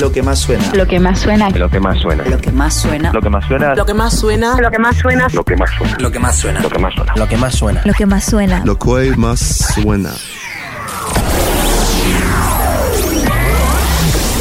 [0.00, 0.64] Lo que más suena.
[0.74, 1.50] Lo que más suena.
[1.50, 2.24] Lo que más suena.
[2.24, 3.12] Lo que más suena.
[3.12, 3.74] Lo que más suena.
[3.74, 4.54] Lo que más suena.
[4.56, 5.28] Lo que más suena.
[5.30, 5.90] Lo que más suena.
[5.98, 6.60] Lo que más suena.
[6.60, 7.10] Lo que más suena.
[7.16, 7.82] Lo que más suena.
[7.84, 8.62] Lo que más suena.
[8.64, 10.12] Lo que más suena.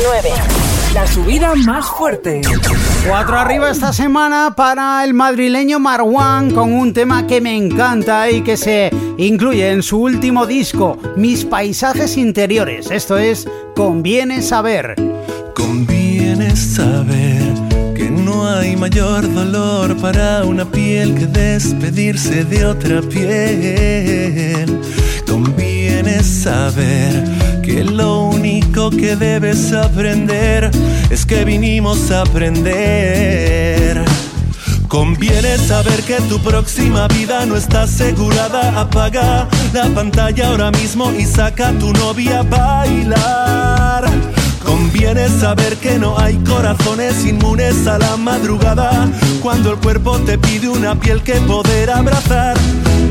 [0.04, 0.30] 9.
[0.94, 2.42] La subida más fuerte.
[3.08, 8.42] Cuatro arriba esta semana para el madrileño Marwan con un tema que me encanta y
[8.42, 12.90] que se incluye en su último disco, Mis paisajes interiores.
[12.90, 14.96] Esto es Conviene saber.
[15.54, 17.54] Conviene saber
[17.96, 24.82] que no hay mayor dolor para una piel que despedirse de otra piel.
[25.28, 27.24] Conviene saber
[27.62, 28.25] que lo
[28.76, 30.70] único que debes aprender
[31.10, 34.04] es que vinimos a aprender.
[34.90, 38.80] Conviene saber que tu próxima vida no está asegurada.
[38.80, 44.15] Apaga la pantalla ahora mismo y saca a tu novia a bailar.
[44.66, 49.08] Conviene saber que no hay corazones inmunes a la madrugada
[49.42, 52.58] cuando el cuerpo te pide una piel que poder abrazar.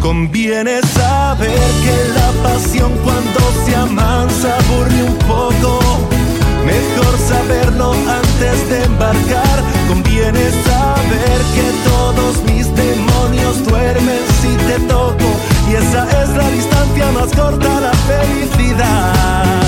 [0.00, 5.80] Conviene saber que la pasión cuando se amansa aburre un poco.
[6.66, 9.62] Me mejor saberlo antes de embarcar.
[9.88, 15.24] Conviene saber que todos mis demonios duermen si te toco.
[15.70, 19.63] Y esa es la distancia más corta a la felicidad.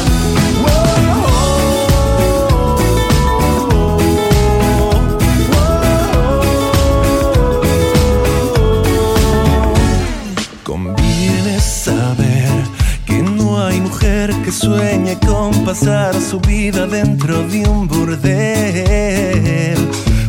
[13.58, 19.76] Hay mujer que sueñe con pasar su vida dentro de un burdel.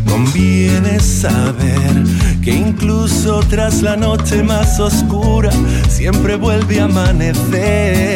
[0.09, 2.03] Conviene saber
[2.43, 5.51] que incluso tras la noche más oscura
[5.89, 8.07] siempre vuelve a amanecer.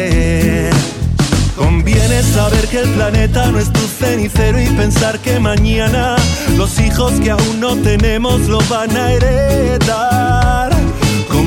[1.56, 6.16] Conviene saber que el planeta no es tu cenicero y pensar que mañana
[6.56, 10.71] los hijos que aún no tenemos lo van a heredar.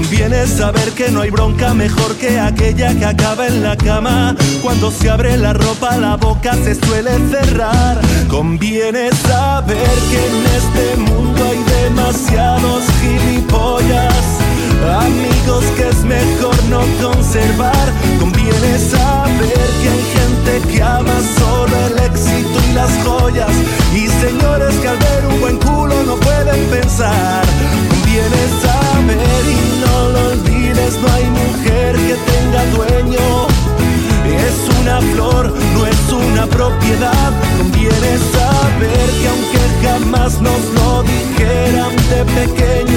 [0.07, 4.35] Conviene saber que no hay bronca mejor que aquella que acaba en la cama.
[4.61, 7.99] Cuando se abre la ropa la boca se suele cerrar.
[8.29, 14.25] Conviene saber que en este mundo hay demasiados gilipollas.
[15.01, 17.87] Amigos que es mejor no conservar.
[18.19, 23.55] Conviene saber que hay gente que ama solo el éxito y las joyas.
[23.91, 27.34] Y señores que al ver un buen culo no pueden pensar.
[36.85, 37.33] Una propiedad.
[37.57, 42.94] Conviene saber que aunque jamás nos lo dijeran de pequeños,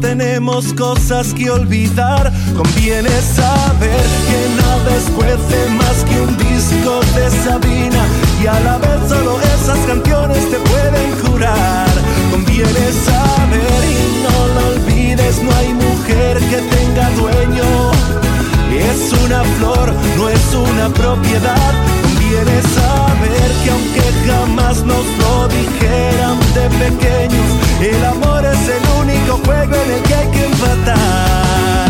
[0.00, 2.32] Tenemos cosas que olvidar.
[2.56, 8.06] Conviene saber que nada escuece más que un disco de Sabina.
[8.42, 11.88] Y a la vez solo esas canciones te pueden curar.
[12.30, 17.90] Conviene saber y no lo olvides, no hay mujer que tenga dueño.
[18.76, 21.72] Es una flor, no es una propiedad.
[22.02, 29.38] Conviene saber que aunque jamás nos lo dijeran de pequeños, el amor es el único
[29.44, 31.85] juego en el que hay que empatar.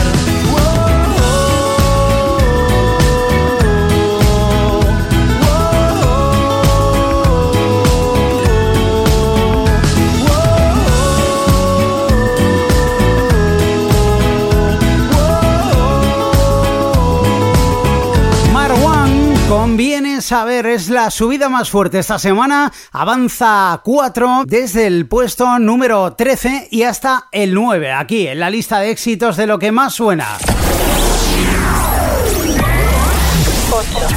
[20.27, 22.73] Saber, es la subida más fuerte esta semana.
[22.91, 28.81] Avanza 4 desde el puesto número 13 y hasta el 9, aquí en la lista
[28.81, 30.27] de éxitos de lo que más suena.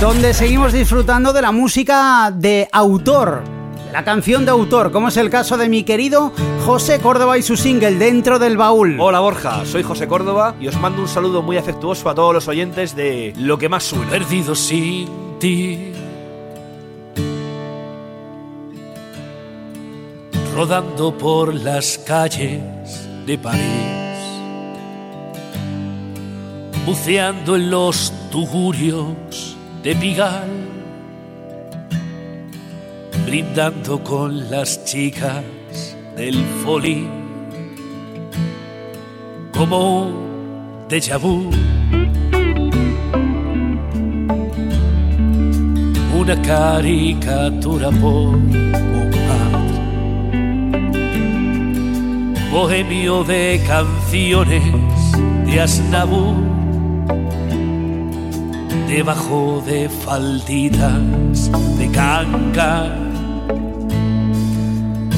[0.01, 3.43] Donde seguimos disfrutando de la música de autor,
[3.85, 6.33] de la canción de autor, como es el caso de mi querido
[6.65, 8.97] José Córdoba y su single Dentro del Baúl.
[8.99, 12.47] Hola Borja, soy José Córdoba y os mando un saludo muy afectuoso a todos los
[12.47, 14.09] oyentes de Lo que más suena.
[14.09, 15.98] Perdido sin ti.
[20.59, 22.59] Rodando por las calles
[23.25, 23.61] de París.
[26.85, 30.49] Buceando en los tugurios de Pigal.
[33.25, 35.45] Brindando con las chicas
[36.17, 37.07] del folí.
[39.53, 41.49] Como un déjà vu.
[46.19, 48.37] una caricatura por
[52.51, 54.63] Bohemio de canciones
[55.45, 56.35] de Asnabur,
[58.87, 62.95] debajo de falditas de canga,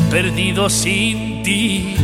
[0.09, 1.95] perdido sin ti.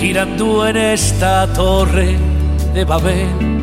[0.00, 2.16] Girando en esta torre
[2.74, 3.56] de Babel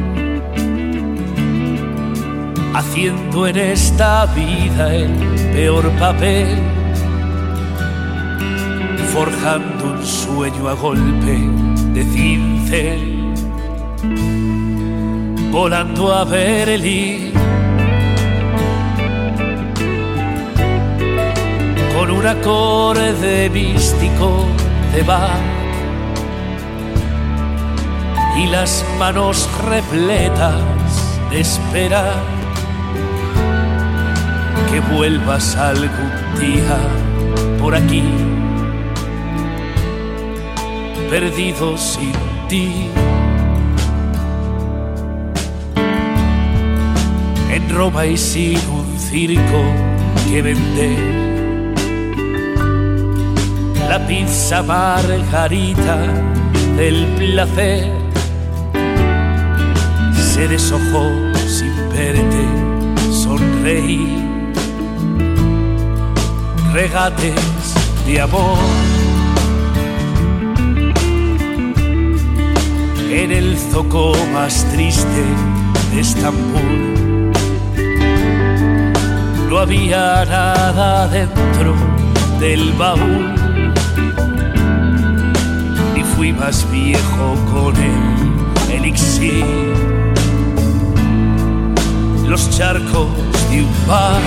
[2.73, 5.11] haciendo en esta vida el
[5.53, 6.57] peor papel,
[9.13, 11.37] forjando un sueño a golpe
[11.93, 13.33] de cincel,
[15.51, 17.31] volando a Berlín.
[21.95, 24.47] Con un acorde místico
[24.95, 25.29] de Bach
[28.35, 30.59] y las manos repletas
[31.29, 32.15] de esperar
[34.71, 36.77] que vuelvas algún día
[37.59, 38.32] por aquí
[41.13, 42.11] perdido sin
[42.49, 42.89] ti.
[47.51, 49.61] En Roma y sin un circo
[50.27, 50.97] que vender
[53.87, 55.97] la pizza margarita
[56.77, 57.91] del placer
[60.15, 61.05] se deshojó
[61.47, 62.43] sin verte
[63.11, 64.17] sonreír.
[66.73, 67.35] Regates
[68.07, 68.92] de amor
[73.13, 75.23] en el zoco más triste
[75.93, 77.31] de Estambul.
[79.49, 81.75] No había nada dentro
[82.39, 83.43] del baúl
[86.15, 89.45] fui más viejo con el elixir.
[92.27, 93.09] Los charcos
[93.49, 94.23] de un vals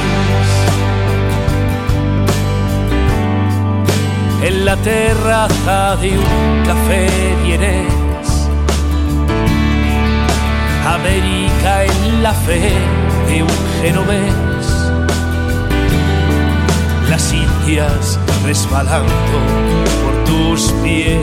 [4.43, 7.09] en la terraza de un café
[7.45, 7.96] vienes.
[11.07, 12.73] América en la fe
[13.29, 13.49] de un
[13.81, 14.67] genovés.
[17.09, 19.39] Las indias resbalando
[20.03, 21.21] por tus pies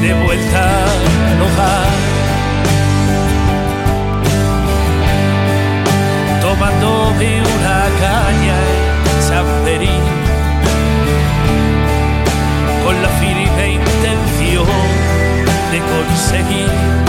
[0.00, 0.84] de vuelta
[1.28, 1.92] al hogar.
[6.40, 8.56] Tomándome una caña
[9.04, 9.98] en Chamberí,
[12.84, 14.66] con la firme intención
[15.72, 17.04] de conseguir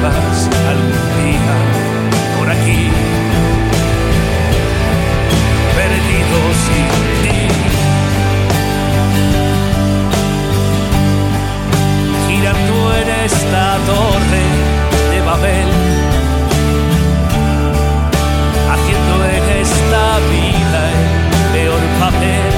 [0.00, 1.54] vuelvas algún día
[2.38, 2.90] por aquí,
[5.76, 6.88] perdido sin
[7.22, 7.40] ti.
[12.28, 14.46] girando en esta torre
[15.10, 15.70] de Babel,
[18.72, 22.52] haciendo en esta vida el peor papel,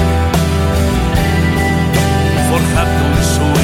[2.49, 3.62] forjando un sueño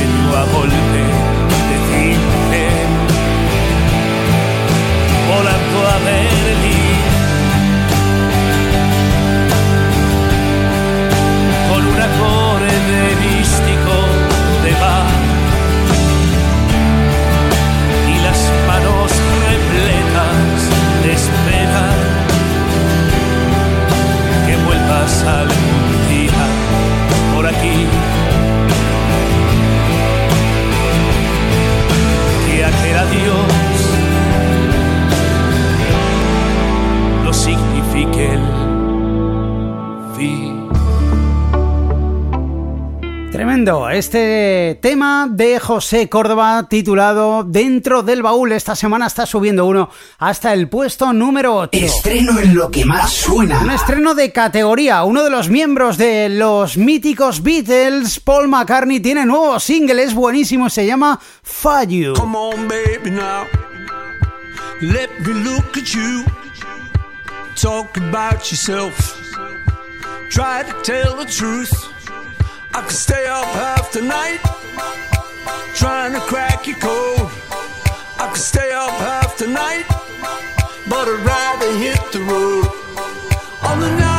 [26.09, 26.45] día
[27.35, 27.87] por aquí.
[32.45, 33.79] Que aquel adiós
[37.23, 38.58] no signifique el
[43.59, 49.89] Tremendo, este tema de José Córdoba titulado Dentro del baúl esta semana está subiendo uno
[50.17, 51.71] hasta el puesto número 8.
[51.73, 53.59] Estreno en lo que más suena.
[53.59, 59.25] Un estreno de categoría, uno de los miembros de los míticos Beatles, Paul McCartney, tiene
[59.25, 62.13] nuevo single, es buenísimo, se llama Fire.
[62.13, 63.43] Come on, baby, now.
[64.79, 66.23] Let me look at you.
[67.55, 69.19] Talk about yourself.
[70.31, 71.98] Try to tell the truth.
[72.79, 74.39] I could stay up half the night.
[75.75, 77.29] Trying to crack your code.
[78.17, 79.85] I could stay up half the night.
[80.87, 82.67] But I'd rather hit the road.
[83.63, 84.18] On the night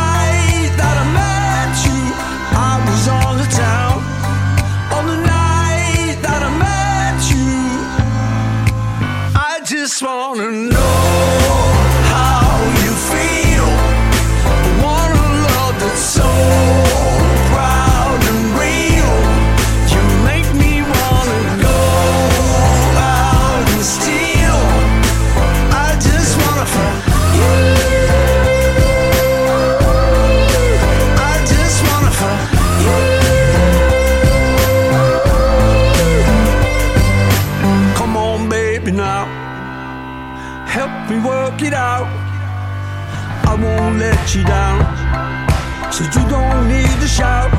[44.35, 44.79] you down.
[45.93, 47.50] So you don't need to shout.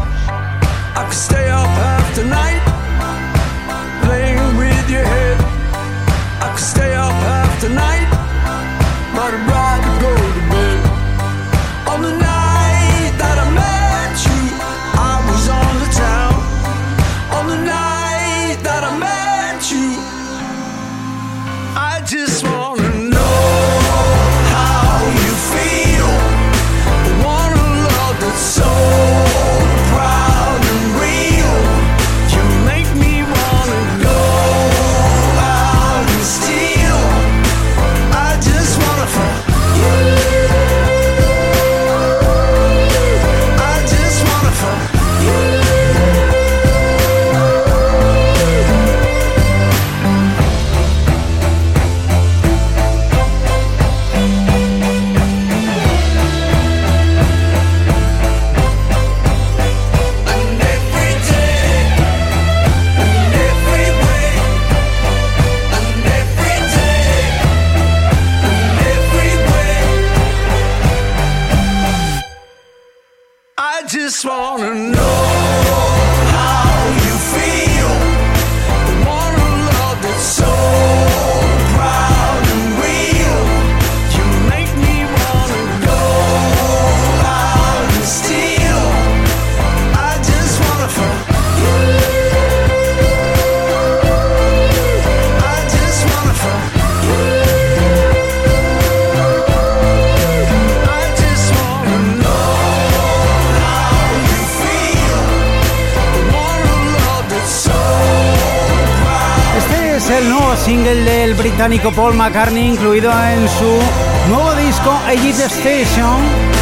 [111.82, 116.18] Británico Paul McCartney incluido en su nuevo disco Agit Station.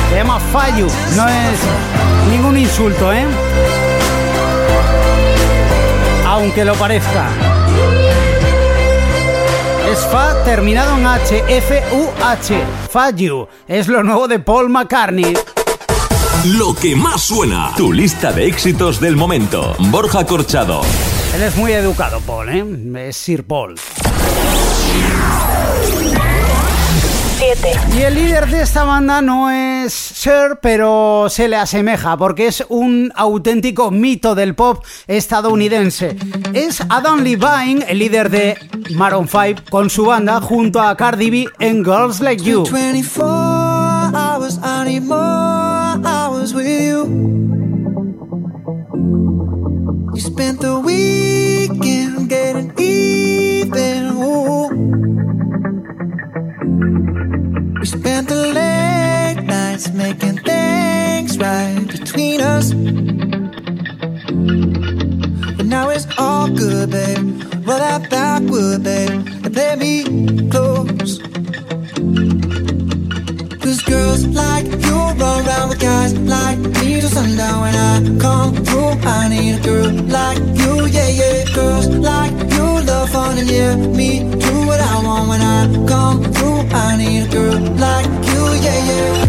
[0.10, 0.88] Se llama Fallu.
[1.16, 1.60] No es
[2.30, 3.26] ningún insulto, ¿eh?
[6.26, 7.28] Aunque lo parezca.
[9.91, 12.64] Es Fa terminado en H, F-U-H.
[12.90, 13.48] Fallu.
[13.68, 15.34] Es lo nuevo de Paul McCartney.
[16.46, 17.72] Lo que más suena.
[17.76, 19.76] Tu lista de éxitos del momento.
[19.80, 20.82] Borja Corchado.
[21.36, 23.08] Él es muy educado, Paul, ¿eh?
[23.10, 23.76] Es Sir Paul.
[27.95, 32.64] Y el líder de esta banda no es Sir, pero se le asemeja porque es
[32.69, 36.15] un auténtico mito del pop estadounidense.
[36.53, 38.57] Es Adam Levine, el líder de
[38.95, 42.64] Maroon 5, con su banda junto a Cardi B en Girls Like You.
[42.64, 43.26] 24
[44.15, 45.29] hours, I need more hours
[66.94, 67.68] all good, babe.
[67.68, 69.10] Roll that backward, babe,
[69.44, 71.20] and play me close.
[73.60, 78.56] Cause girls like you run around with guys like me till sundown when I come
[78.66, 79.10] through.
[79.10, 81.53] I need a girl like you, yeah, yeah.
[81.53, 86.24] Girls like you love fun and yeah, me do what I want when I come
[86.34, 86.60] through.
[86.72, 88.80] I need a girl like you, yeah.
[88.90, 89.29] Yeah,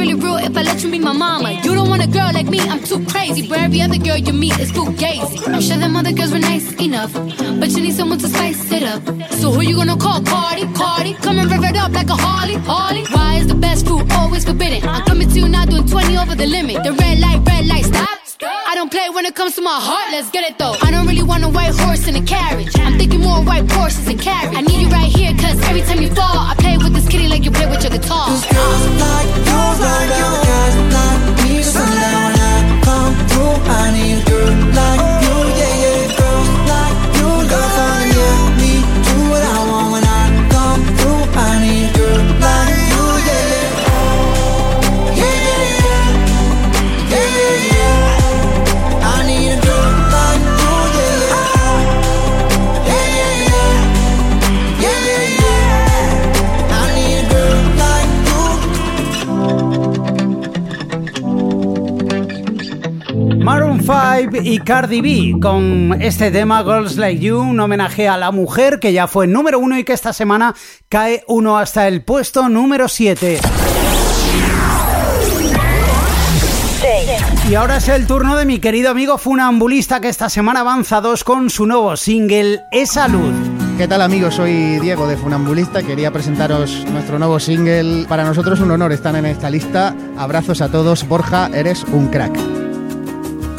[0.00, 1.52] really real if I let you be my mama.
[1.62, 3.46] You don't want a girl like me, I'm too crazy.
[3.48, 5.36] Where every other girl you meet is fugazi.
[5.46, 7.12] I'm sure them other girls were nice enough,
[7.60, 9.02] but you need someone to spice it up.
[9.40, 10.22] So who you gonna call?
[10.22, 11.12] Cardi, Cardi.
[11.24, 13.04] Come and rev it up like a Harley, Harley.
[13.14, 14.88] Why is the best food always forbidden?
[14.88, 16.82] I'm coming to you now doing 20 over the limit.
[16.82, 18.08] The red light, red light, stop.
[18.42, 20.76] I don't play when it comes to my heart, let's get it though.
[20.80, 22.72] I don't really want a white horse in a carriage.
[22.78, 24.56] I'm thinking more white horses and carriage.
[24.56, 27.28] I need you right here, cause every time you fall, I play with this kitty
[27.28, 28.28] like you play with your guitar.
[28.28, 29.49] Girls like
[29.80, 30.49] you
[63.90, 68.78] 5 y Cardi B con este tema Girls Like You, un homenaje a la mujer
[68.78, 70.54] que ya fue número uno y que esta semana
[70.88, 73.40] cae uno hasta el puesto número 7.
[77.48, 81.24] Y ahora es el turno de mi querido amigo funambulista que esta semana avanza dos
[81.24, 83.34] con su nuevo single Esa Luz.
[83.76, 84.36] ¿Qué tal amigos?
[84.36, 85.82] Soy Diego de Funambulista.
[85.82, 88.06] Quería presentaros nuestro nuevo single.
[88.08, 89.96] Para nosotros un honor estar en esta lista.
[90.16, 91.08] Abrazos a todos.
[91.08, 92.59] Borja, eres un crack.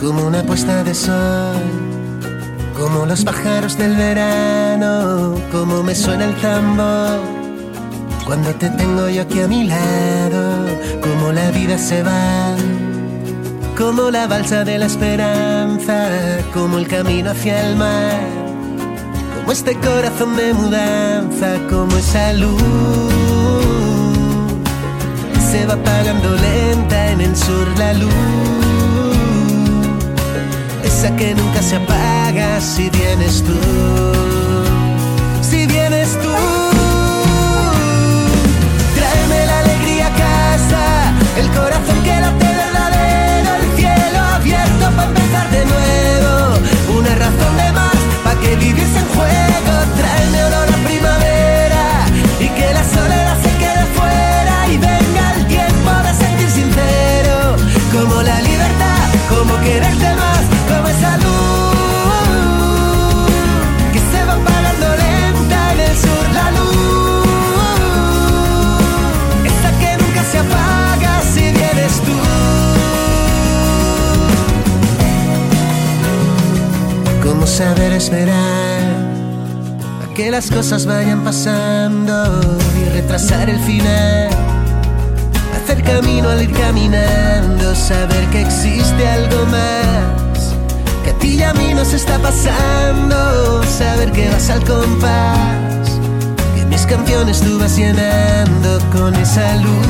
[0.01, 1.61] Como una puesta de sol,
[2.77, 7.19] como los pájaros del verano, como me suena el tambor.
[8.25, 10.65] Cuando te tengo yo aquí a mi lado,
[11.01, 12.55] como la vida se va,
[13.77, 16.09] como la balsa de la esperanza,
[16.53, 18.21] como el camino hacia el mar,
[19.35, 22.61] como este corazón de mudanza, como esa luz
[25.51, 28.60] se va apagando lenta en el sur la luz,
[31.09, 33.57] que nunca se apaga si vienes tú,
[35.41, 36.29] si vienes tú.
[38.95, 41.90] Tráeme la alegría a casa, el corazón
[77.51, 78.81] saber esperar
[80.01, 82.39] a que las cosas vayan pasando
[82.79, 84.29] y retrasar el final.
[85.57, 90.55] Hacer camino al ir caminando, saber que existe algo más.
[91.03, 95.89] Que a ti y a mí nos está pasando, saber que vas al compás.
[96.55, 99.87] Que mis canciones tú vas llenando con esa luz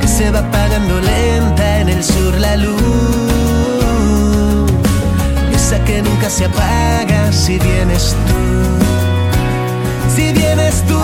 [0.00, 3.23] que se va apagando lenta en el sur la luz
[5.80, 8.34] que nunca se apaga si vienes tú,
[10.14, 11.00] si vienes tú.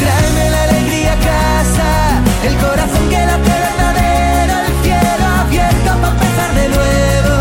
[0.00, 6.54] Tráeme la alegría a casa, el corazón que late verdadero, el cielo abierto para empezar
[6.54, 7.34] de nuevo,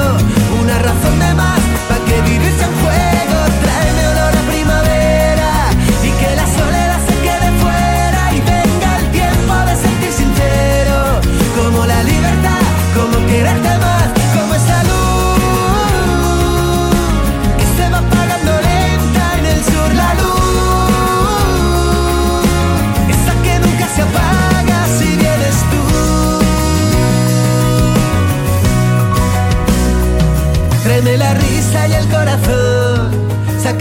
[0.61, 2.90] una razón de más para que vivirse en juego.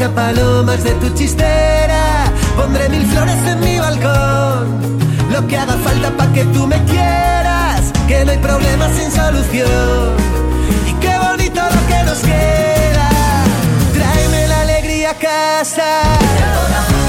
[0.00, 4.98] Saca palomas de tu chistera, pondré mil flores en mi balcón,
[5.30, 10.16] lo que haga falta para que tú me quieras, que no hay problema sin solución,
[10.88, 13.10] y qué bonito lo que nos queda,
[13.92, 16.99] tráeme la alegría a casa.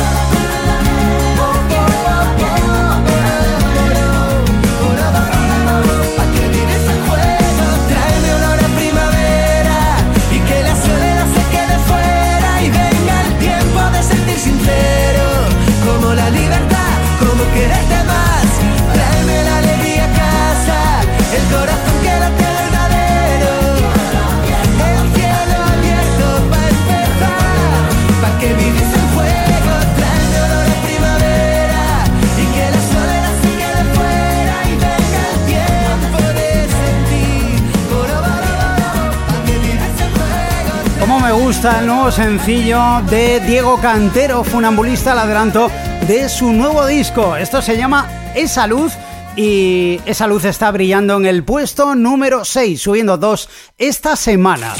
[41.61, 45.69] Gusta el nuevo sencillo de Diego Cantero, funambulista al adelanto
[46.07, 47.35] de su nuevo disco.
[47.35, 48.93] Esto se llama Esa Luz
[49.35, 53.47] y esa luz está brillando en el puesto número 6, subiendo dos
[53.77, 54.73] esta semana.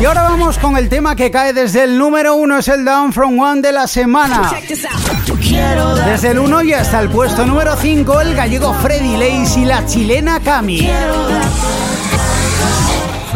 [0.00, 3.12] Y ahora vamos con el tema que cae desde el número 1, es el Down
[3.12, 4.52] From One de la semana.
[6.06, 9.84] Desde el 1 y hasta el puesto número 5, el gallego Freddy Lace y la
[9.84, 10.88] chilena Cami.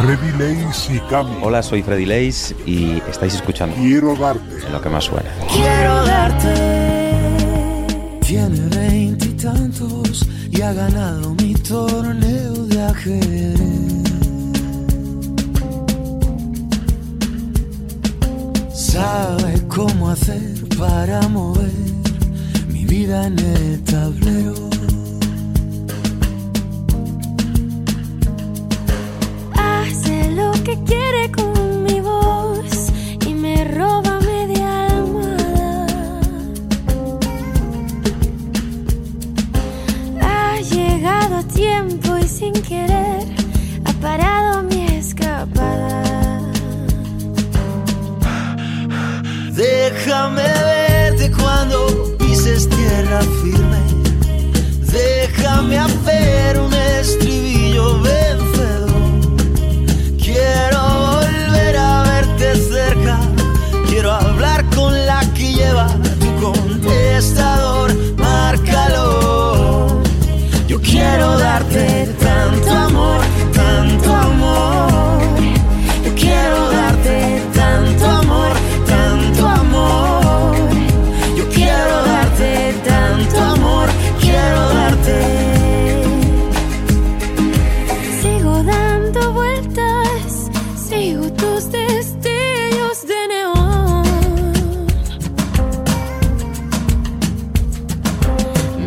[0.01, 1.37] Freddy Lace y Cami.
[1.43, 4.67] Hola, soy Freddy Lace y estáis escuchando Quiero darte.
[4.67, 5.29] en lo que más suena.
[5.53, 6.55] Quiero darte.
[8.27, 13.61] Tiene veintitantos y ha ganado mi torneo de ajedrez.
[18.73, 21.71] Sabe cómo hacer para mover
[22.73, 24.70] mi vida en el tablero.
[30.65, 32.93] Que quiere con mi voz
[33.27, 35.87] y me roba media almohada.
[40.21, 43.27] Ha llegado tiempo y sin querer
[43.87, 46.03] ha parado mi escapada.
[49.53, 53.83] Déjame verte cuando pises tierra firme.
[54.93, 56.40] Déjame hacer
[71.71, 73.21] tanto amor,
[73.53, 75.21] tanto amor.
[76.05, 78.53] Yo quiero darte tanto amor,
[78.87, 80.57] tanto amor.
[81.37, 83.89] Yo quiero darte tanto amor,
[84.21, 85.19] quiero darte.
[88.21, 90.51] Sigo dando vueltas,
[90.89, 94.87] sigo tus destellos de neón.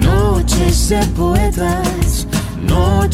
[0.02, 1.93] Noches de poetas,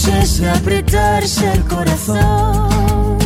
[0.06, 3.18] de apretarse el corazón.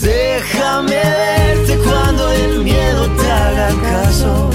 [0.00, 4.50] Déjame verte cuando el miedo te haga caso.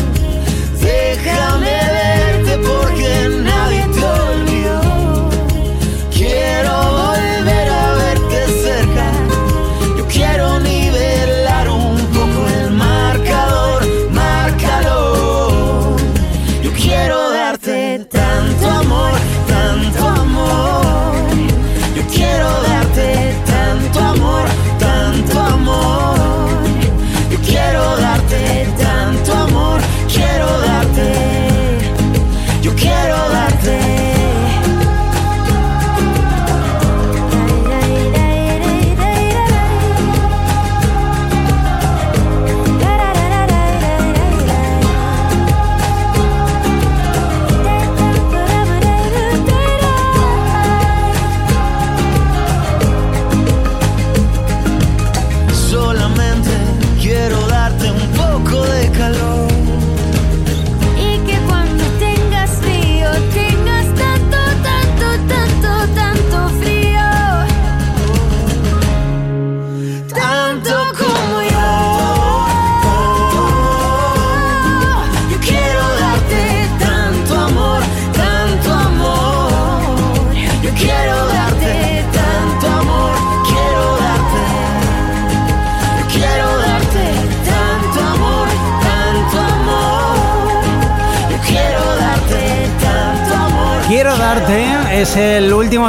[0.79, 2.36] Déjame verte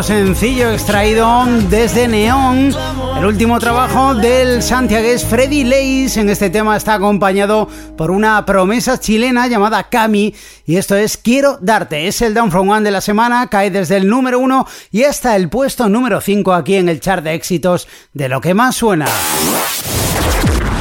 [0.03, 2.75] sencillo extraído desde Neón,
[3.19, 6.17] el último trabajo del santiagués Freddy Leis.
[6.17, 10.35] En este tema está acompañado por una promesa chilena llamada Cami
[10.67, 12.07] y esto es Quiero darte.
[12.07, 15.35] Es el Down From One de la semana, cae desde el número uno y hasta
[15.37, 19.07] el puesto número 5 aquí en el chart de éxitos de lo que más suena.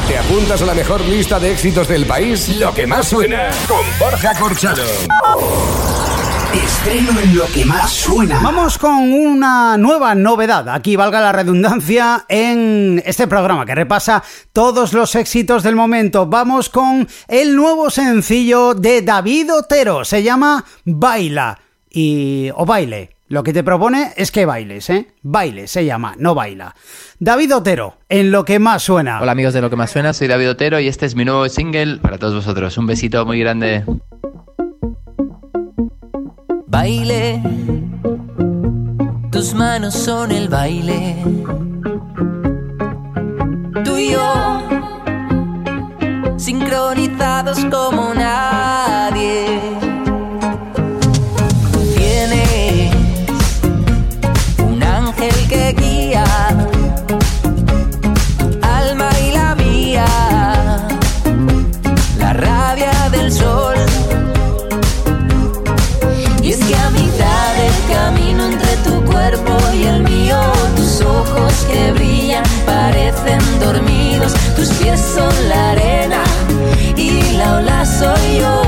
[0.07, 2.57] ¿Te apuntas a la mejor lista de éxitos del país?
[2.60, 4.84] Lo que más suena con Borja Corchado.
[6.53, 8.40] Estreno en lo que más suena.
[8.41, 14.94] Vamos con una nueva novedad, aquí valga la redundancia, en este programa que repasa todos
[14.94, 16.26] los éxitos del momento.
[16.26, 21.60] Vamos con el nuevo sencillo de David Otero, se llama Baila
[21.90, 23.11] y o baile.
[23.28, 25.07] Lo que te propone es que bailes, ¿eh?
[25.22, 26.74] Baile se llama, no baila.
[27.19, 29.22] David Otero, en lo que más suena.
[29.22, 31.49] Hola amigos de Lo que más suena, soy David Otero y este es mi nuevo
[31.49, 32.78] single para todos vosotros.
[32.78, 33.84] Un besito muy grande.
[36.69, 37.41] Baile,
[39.31, 41.15] tus manos son el baile.
[43.85, 44.61] Tú y yo,
[46.38, 48.97] sincronizados como nadie.
[74.56, 76.24] tus pies son la arena
[76.95, 78.66] y la ola soy yo.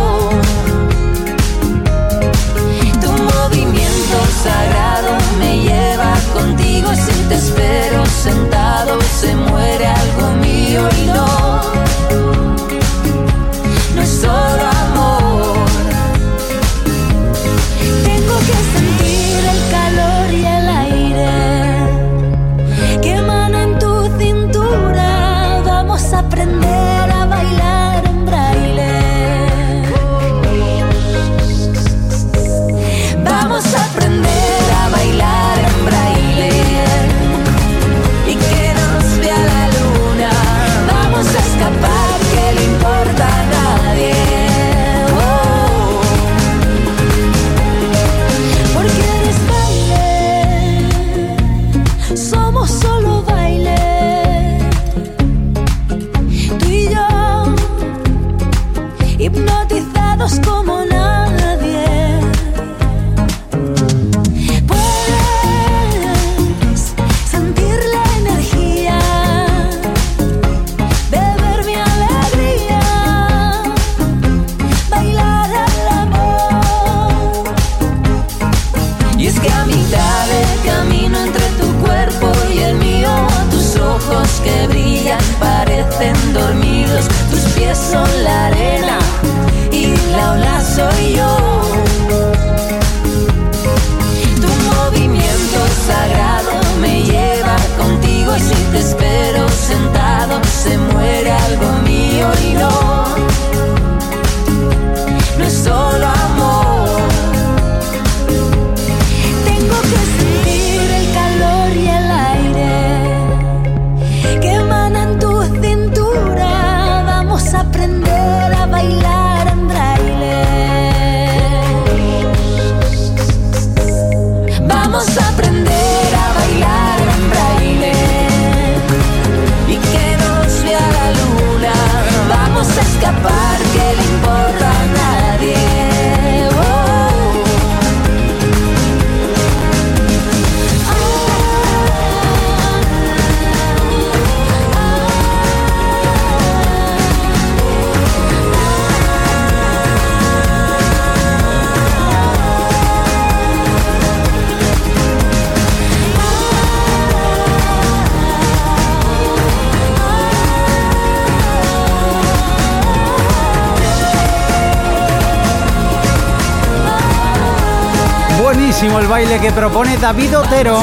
[169.71, 170.79] Propone David Otero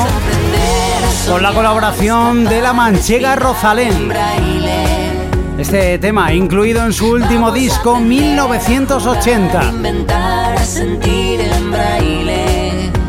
[1.29, 4.13] con la colaboración de la manchega Rosalén.
[5.59, 9.73] Este tema incluido en su último disco 1980.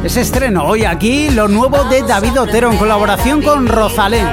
[0.04, 4.26] Ese estreno hoy aquí, lo nuevo de David Otero en colaboración con Rosalén.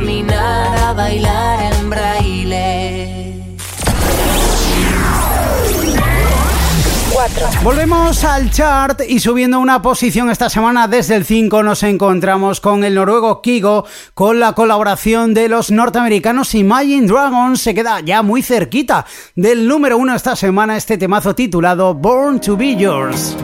[7.65, 12.85] Volvemos al chart y subiendo una posición esta semana desde el 5 nos encontramos con
[12.85, 18.43] el noruego Kigo con la colaboración de los norteamericanos Imagine Dragons se queda ya muy
[18.43, 23.35] cerquita del número 1 esta semana este temazo titulado Born to Be Yours.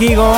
[0.00, 0.32] Kigo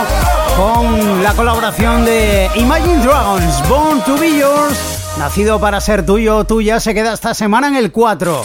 [0.57, 4.77] con la colaboración de Imagine Dragons, Born to Be Yours,
[5.21, 8.43] nacido para ser tuyo o tuya, se queda esta semana en el 4.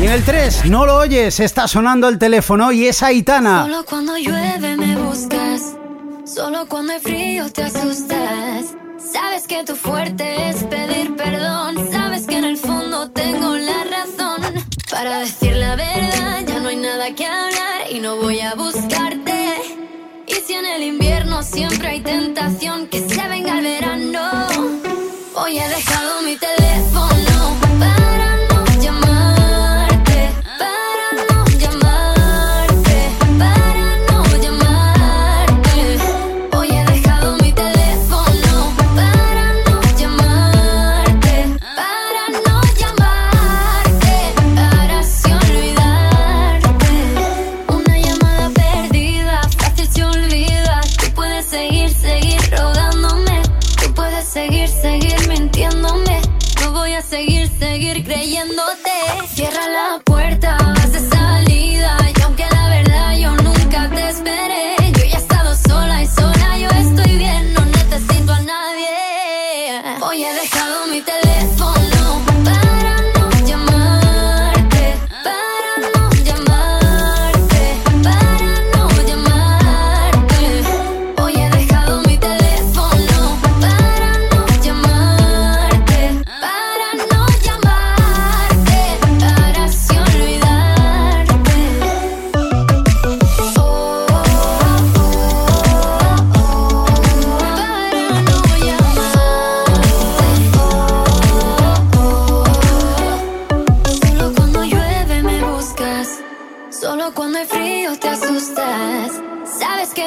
[0.00, 3.64] Y en el 3, no lo oyes, está sonando el teléfono y es Aitana.
[3.64, 5.62] Solo cuando llueve me buscas,
[6.24, 8.66] solo cuando hay frío te asustas.
[9.12, 13.56] Sabes que tu fuerte es pedir perdón, sabes que en el fondo tengo
[21.52, 24.48] siempre hay tentación que se venga el verano,
[25.34, 26.21] hoy he dejado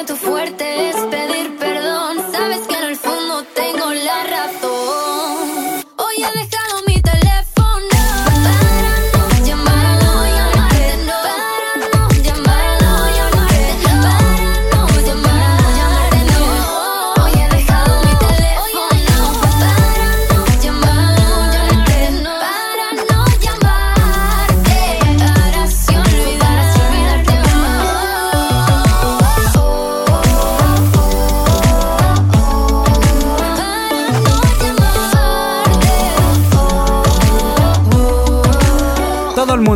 [0.06, 0.35] Sabes que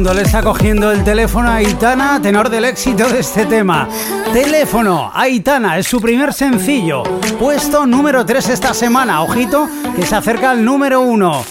[0.03, 3.87] le está cogiendo el teléfono a Aitana, tenor del éxito de este tema.
[4.33, 7.03] Teléfono, Aitana, es su primer sencillo.
[7.39, 9.23] Puesto número 3 esta semana.
[9.23, 11.45] Ojito, que se acerca al número 1.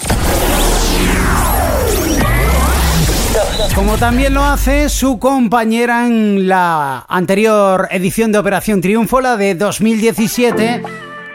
[3.75, 9.53] Como también lo hace su compañera en la anterior edición de Operación Triunfo, la de
[9.53, 10.81] 2017,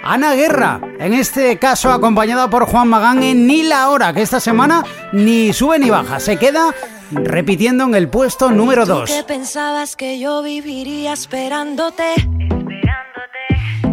[0.03, 0.81] Ana Guerra.
[0.99, 5.53] En este caso acompañada por Juan Magán en Ni la Hora, que esta semana ni
[5.53, 6.75] sube ni baja, se queda
[7.15, 9.11] repitiendo en el puesto número 2.
[9.11, 12.15] Que pensabas que yo viviría esperándote.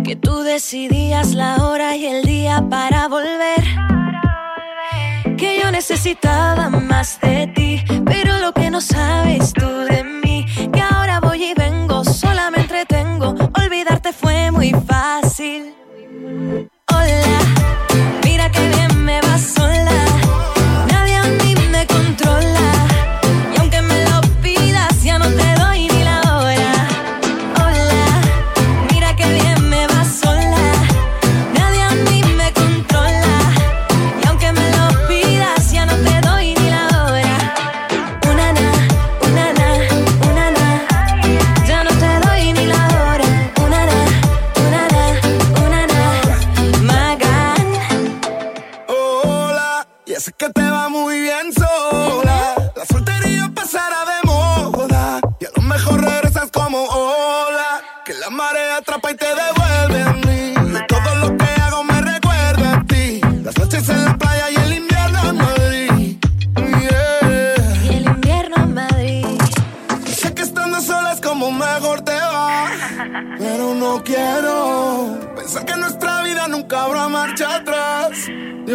[0.03, 3.63] Que tú decidías la hora y el día para volver.
[5.37, 7.83] Que yo necesitaba más de ti.
[8.05, 10.45] Pero lo que no sabes tú de mí.
[10.73, 13.35] Que ahora voy y vengo, sola me entretengo.
[13.55, 15.73] Olvidarte fue muy fácil.
[16.87, 17.39] Hola,
[18.23, 19.80] mira que bien me va sola.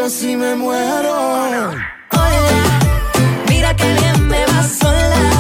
[0.07, 1.73] Así me muero.
[3.49, 5.36] Mira que bien me va sola.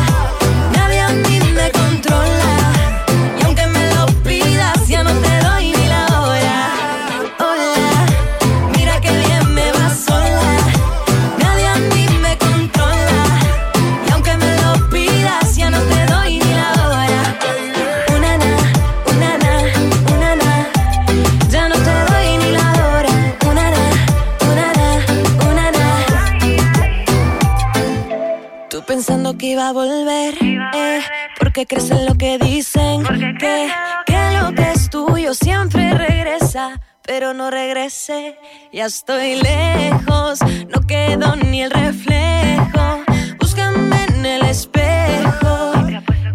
[29.57, 31.01] Iba a volver, eh,
[31.39, 33.03] porque crees en lo que dicen,
[33.39, 33.71] que,
[34.05, 38.39] que lo que es tuyo siempre regresa, pero no regrese,
[38.71, 43.03] ya estoy lejos, no quedo ni el reflejo,
[43.41, 45.73] búscame en el espejo,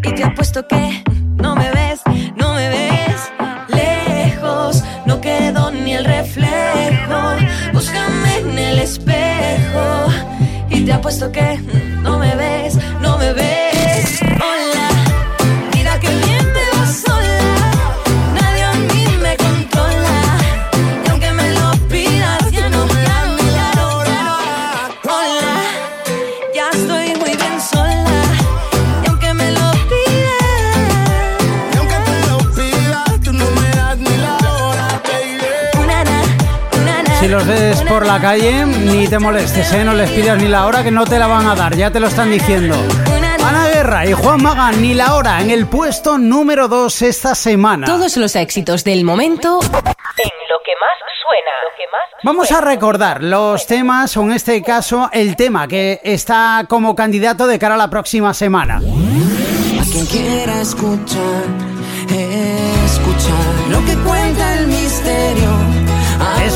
[0.04, 1.04] y te apuesto que
[1.36, 2.02] no me ves,
[2.36, 3.32] no me ves,
[3.68, 7.20] lejos, no quedo ni el reflejo,
[7.72, 10.08] búscame en el espejo,
[10.72, 11.60] y te apuesto que
[37.92, 39.84] por la calle, ni te molestes, ¿eh?
[39.84, 42.00] No les pidas ni la hora que no te la van a dar, ya te
[42.00, 42.74] lo están diciendo.
[43.44, 47.86] Ana Guerra y Juan Magán, ni la hora, en el puesto número 2 esta semana.
[47.86, 51.52] Todos los éxitos del momento en lo que más suena.
[51.66, 56.00] Lo que más Vamos a recordar los temas, o en este caso, el tema que
[56.02, 58.78] está como candidato de cara a la próxima semana.
[58.78, 61.71] A quien quiera escuchar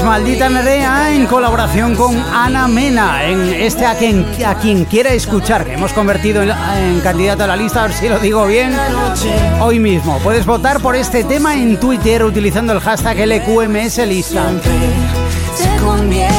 [0.05, 5.65] Maldita Nerea en colaboración con Ana Mena en este a quien, a quien quiera escuchar,
[5.65, 8.71] que hemos convertido en, en candidato a la lista, a ver si lo digo bien,
[9.59, 10.19] hoy mismo.
[10.19, 14.43] Puedes votar por este tema en Twitter utilizando el hashtag LQMS lista.
[15.55, 16.35] Se convierte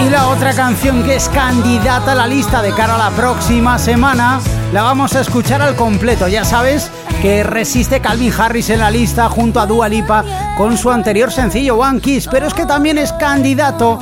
[0.00, 3.10] en Y la otra canción que es candidata a la lista de cara a la
[3.10, 4.40] próxima semana,
[4.72, 6.28] la vamos a escuchar al completo.
[6.28, 6.90] Ya sabes
[7.22, 10.24] que resiste Calvin Harris en la lista junto a Dua Lipa
[10.56, 13.98] con su anterior sencillo One Kiss, pero es que también es candidato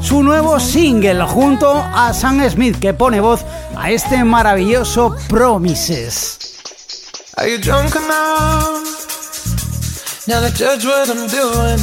[0.00, 3.44] su nuevo single junto a Sam Smith que pone voz
[3.76, 6.38] a este maravilloso Promises.
[7.36, 8.84] Are you drunk enough
[10.26, 11.78] now to judge what I'm doing?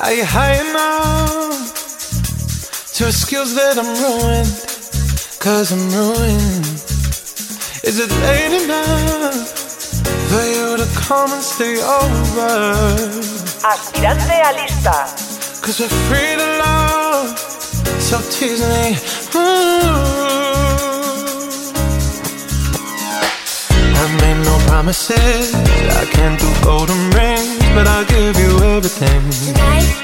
[0.00, 1.34] Are you high enough
[3.06, 4.73] excuse that I'm ruined?
[5.44, 6.64] Cause I'm ruined.
[7.84, 9.52] Is it late enough
[10.30, 12.48] for you to come and stay over?
[13.62, 15.04] Aspirante a lista.
[15.60, 17.38] Cause we're free to love,
[18.00, 18.96] so tease me.
[19.34, 19.36] Mm.
[19.36, 19.74] Ooh.
[24.00, 25.52] I made no promises.
[25.54, 30.03] I can't do golden rings, but I'll give you everything.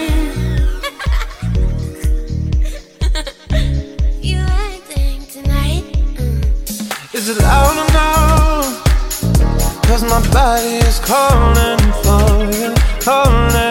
[7.37, 8.83] it loud enough?
[9.83, 13.70] Cause my body is calling for you, calling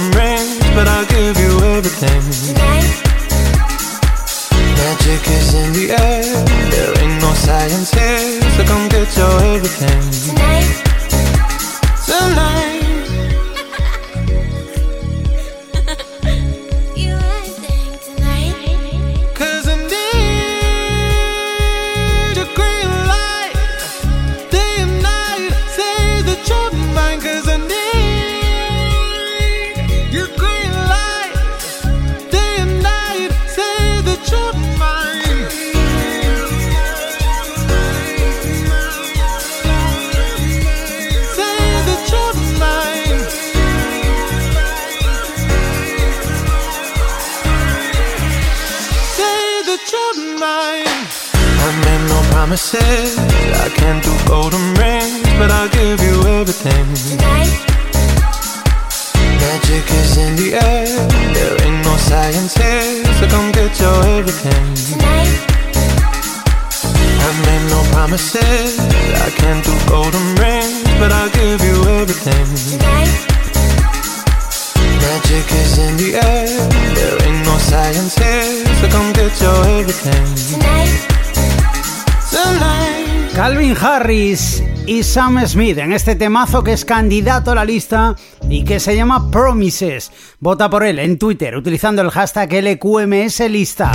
[85.11, 88.15] Sam Smith en este temazo que es candidato a la lista
[88.49, 90.09] y que se llama Promises.
[90.39, 93.91] Vota por él en Twitter utilizando el hashtag LQMS lista.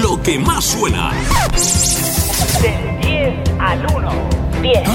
[0.00, 1.10] Lo que más suena.
[2.62, 4.12] Del 10 al 1.
[4.62, 4.88] 10.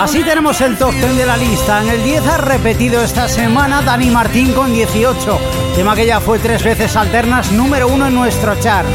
[0.00, 1.82] Así tenemos el top 10 de la lista.
[1.82, 5.38] En el 10 ha repetido esta semana Dani Martín con 18.
[5.76, 8.88] Tema que ya fue tres veces alternas, número uno en nuestro chart.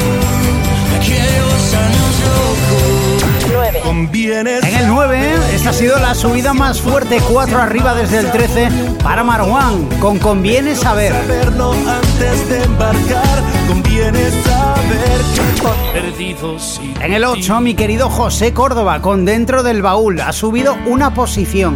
[3.94, 4.60] 9.
[4.64, 8.70] En el 9, esta ha sido la subida más fuerte, 4 arriba desde el 13
[9.04, 11.14] para Marwan, con Conviene Saber.
[11.14, 18.54] Saberlo antes de embarcar, conviene saber que Perdidos y En el 8, mi querido José
[18.54, 21.76] Córdoba, con Dentro del Baúl, ha subido una posición.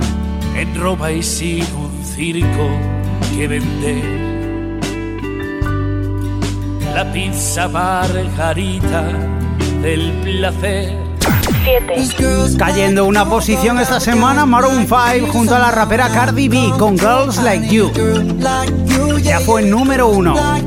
[0.56, 2.70] en Roma y un circo
[3.36, 4.30] que vender.
[6.94, 9.04] La pizza margarita
[9.82, 11.09] del placer.
[11.64, 12.58] 7.
[12.58, 17.38] Cayendo una posición esta semana, Maroon 5 junto a la rapera Cardi B con Girls
[17.38, 17.92] Like You.
[19.22, 20.36] Ya fue número uno.
[20.36, 20.64] 6.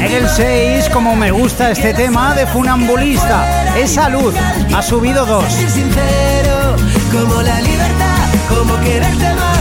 [0.00, 4.34] En el 6, como me gusta este tema de Funambulista, esa luz
[4.74, 5.44] ha subido dos.
[5.52, 6.76] sincero,
[7.12, 8.16] como la libertad,
[8.48, 9.57] como quererte más,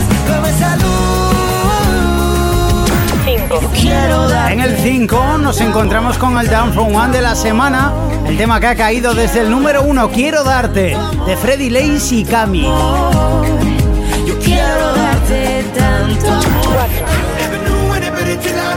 [3.73, 7.91] Quiero dar En el 5 nos encontramos con el Down from One de la semana,
[8.25, 12.23] el tema que ha caído desde el número 1, Quiero darte, de Freddy Lace y
[12.23, 12.63] Cami.
[12.63, 16.77] Yo quiero darte tanto amor.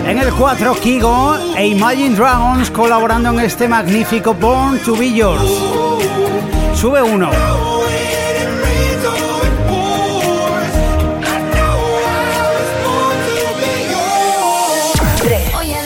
[0.07, 5.51] En el 4, Kigo e Imagine Dragons colaborando en este magnífico Born to Be Yours.
[6.75, 7.70] Sube uno.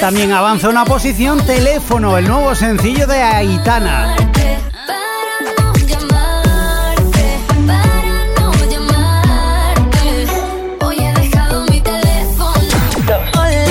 [0.04, 4.14] También avanza una posición Teléfono, el nuevo sencillo de Aitana.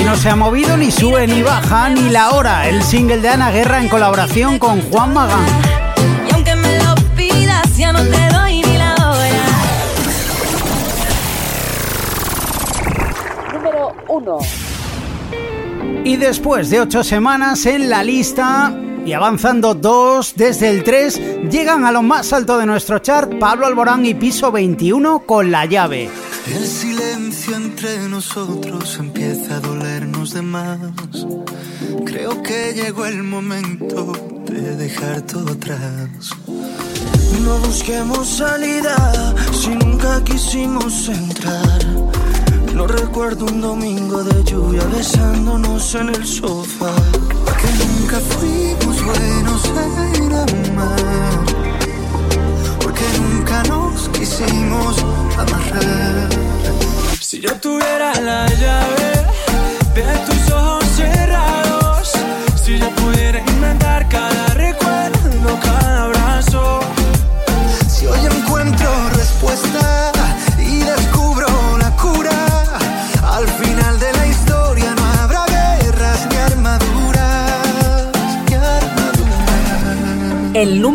[0.00, 3.28] Y no se ha movido ni sube ni baja ni la hora, el single de
[3.28, 5.46] Ana Guerra en colaboración con Juan Magán.
[6.28, 9.44] Y aunque me lo pidas, ya no te doy ni la hora.
[13.52, 14.38] Número 1.
[16.04, 21.84] Y después de ocho semanas en la lista y avanzando dos desde el 3, llegan
[21.84, 26.10] a lo más alto de nuestro chart Pablo Alborán y Piso 21 con la llave.
[26.46, 30.78] El silencio entre nosotros empieza a dolernos de más.
[32.04, 34.12] Creo que llegó el momento
[34.44, 36.30] de dejar todo atrás.
[37.42, 42.23] No busquemos salida si nunca quisimos entrar.
[42.74, 46.92] No recuerdo un domingo de lluvia besándonos en el sofá.
[47.60, 49.62] Que nunca fuimos buenos
[50.16, 51.44] en amar.
[52.80, 54.96] Porque nunca nos quisimos
[55.38, 56.28] amarrar.
[57.20, 59.24] Si yo tuviera la llave
[59.94, 62.12] de tus ojos cerrados,
[62.60, 64.03] si yo pudiera inventar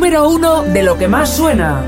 [0.10, 1.84] número 1 de lo que más suena.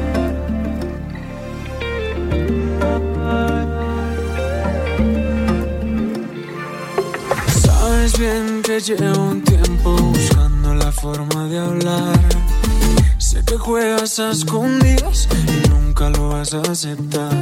[7.63, 12.19] Sabes bien que llevo un tiempo buscando la forma de hablar.
[13.17, 17.33] Sé que juegas a escondidas y nunca lo vas a aceptar.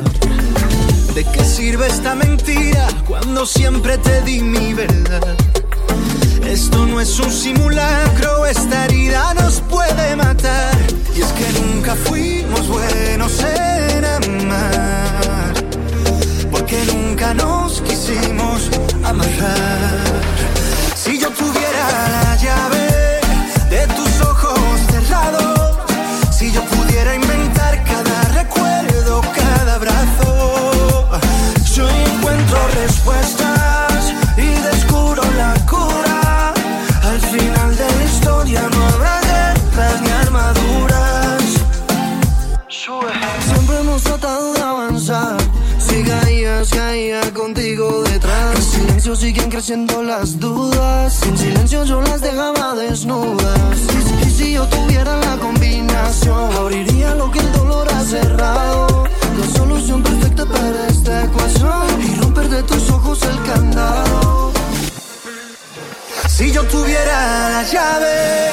[1.14, 5.49] ¿De qué sirve esta mentira cuando siempre te di mi verdad?
[6.50, 10.76] Esto no es un simulacro, esta herida nos puede matar.
[11.16, 15.54] Y es que nunca fuimos buenos en amar,
[16.50, 18.68] porque nunca nos quisimos
[19.04, 20.00] amarrar.
[20.96, 22.89] Si yo tuviera la llave
[49.10, 51.24] silencio siguen creciendo las dudas.
[51.24, 53.80] En silencio yo las dejaba desnudas.
[54.26, 59.06] Y, si yo tuviera la combinación, abriría lo que el dolor ha cerrado.
[59.40, 62.02] La solución perfecta para esta ecuación.
[62.02, 64.52] Y romper de tus ojos el candado.
[66.28, 68.52] Si yo tuviera la llave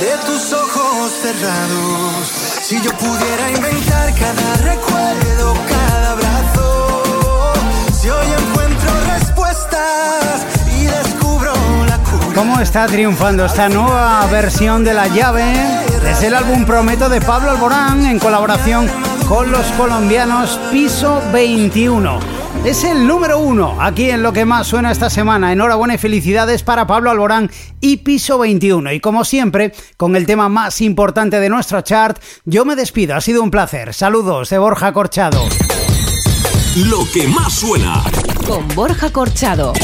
[0.00, 2.32] de tus ojos cerrados,
[2.62, 7.52] si yo pudiera inventar cada recuerdo, cada abrazo,
[8.00, 8.57] si hoy encuentro
[12.38, 15.52] ¿Cómo está triunfando esta nueva versión de La Llave?
[16.08, 18.88] Es el álbum Prometo de Pablo Alborán en colaboración
[19.28, 22.20] con los colombianos Piso 21.
[22.64, 25.52] Es el número uno aquí en lo que más suena esta semana.
[25.52, 27.50] Enhorabuena y felicidades para Pablo Alborán
[27.80, 28.92] y Piso 21.
[28.92, 33.16] Y como siempre, con el tema más importante de nuestro chart, yo me despido.
[33.16, 33.94] Ha sido un placer.
[33.94, 35.44] Saludos de Borja Corchado.
[36.76, 38.04] Lo que más suena.
[38.48, 39.74] Con Borja Corchado.